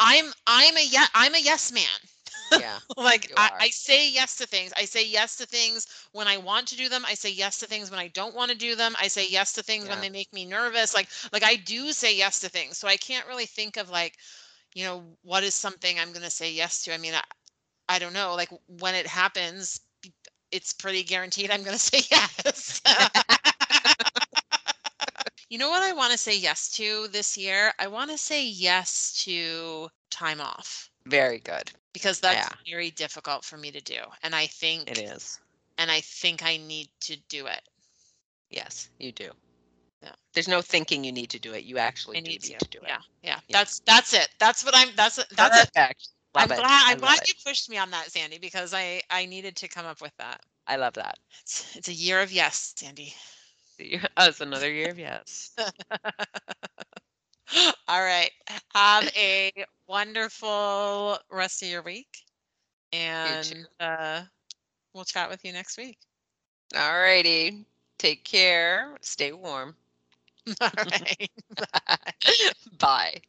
[0.00, 2.09] I'm I'm a yeah I'm a yes man.
[2.50, 2.78] Yeah.
[2.96, 3.50] like I.
[3.58, 4.72] I say yes to things.
[4.76, 7.04] I say yes to things when I want to do them.
[7.06, 8.96] I say yes to things when I don't want to do them.
[9.00, 10.94] I say yes to things when they make me nervous.
[10.94, 12.78] Like like I do say yes to things.
[12.78, 14.16] So I can't really think of like,
[14.74, 16.94] you know, what is something I'm going to say yes to.
[16.94, 17.22] I mean, I,
[17.88, 18.34] I don't know.
[18.34, 19.80] Like when it happens,
[20.50, 22.80] it's pretty guaranteed I'm going to say yes.
[25.50, 27.72] you know what I want to say yes to this year?
[27.78, 31.70] I want to say yes to time off Very good.
[31.92, 32.72] because that's Yeah.
[32.72, 35.40] very difficult for me to do and i think It is.
[35.78, 37.62] and i think i need to do it
[38.50, 39.30] Yes, you do.
[40.02, 40.12] Yeah.
[40.34, 41.64] There's no thinking you need to do it.
[41.64, 42.88] You actually i do need to to do it.
[42.88, 43.56] yeah, yeah Yeah.
[43.58, 46.08] that's that's it that's what i'm that's that's it Perfect.
[46.36, 46.56] i'm Love it.
[46.56, 47.28] glad i'm glad it.
[47.28, 50.40] you pushed me on that sandy because i i needed to come up with that
[50.66, 51.18] I love that.
[51.42, 53.12] It's, it's a year of yes, Sandy.
[54.16, 55.52] Oh, Us another year of yes.
[57.88, 58.30] All right.
[58.74, 59.50] Have a
[59.86, 62.24] wonderful rest of your week.
[62.92, 64.22] And uh,
[64.94, 65.98] we'll chat with you next week.
[66.76, 67.66] All righty.
[67.98, 68.96] Take care.
[69.00, 69.76] Stay warm.
[70.60, 71.30] All right.
[72.78, 73.22] Bye.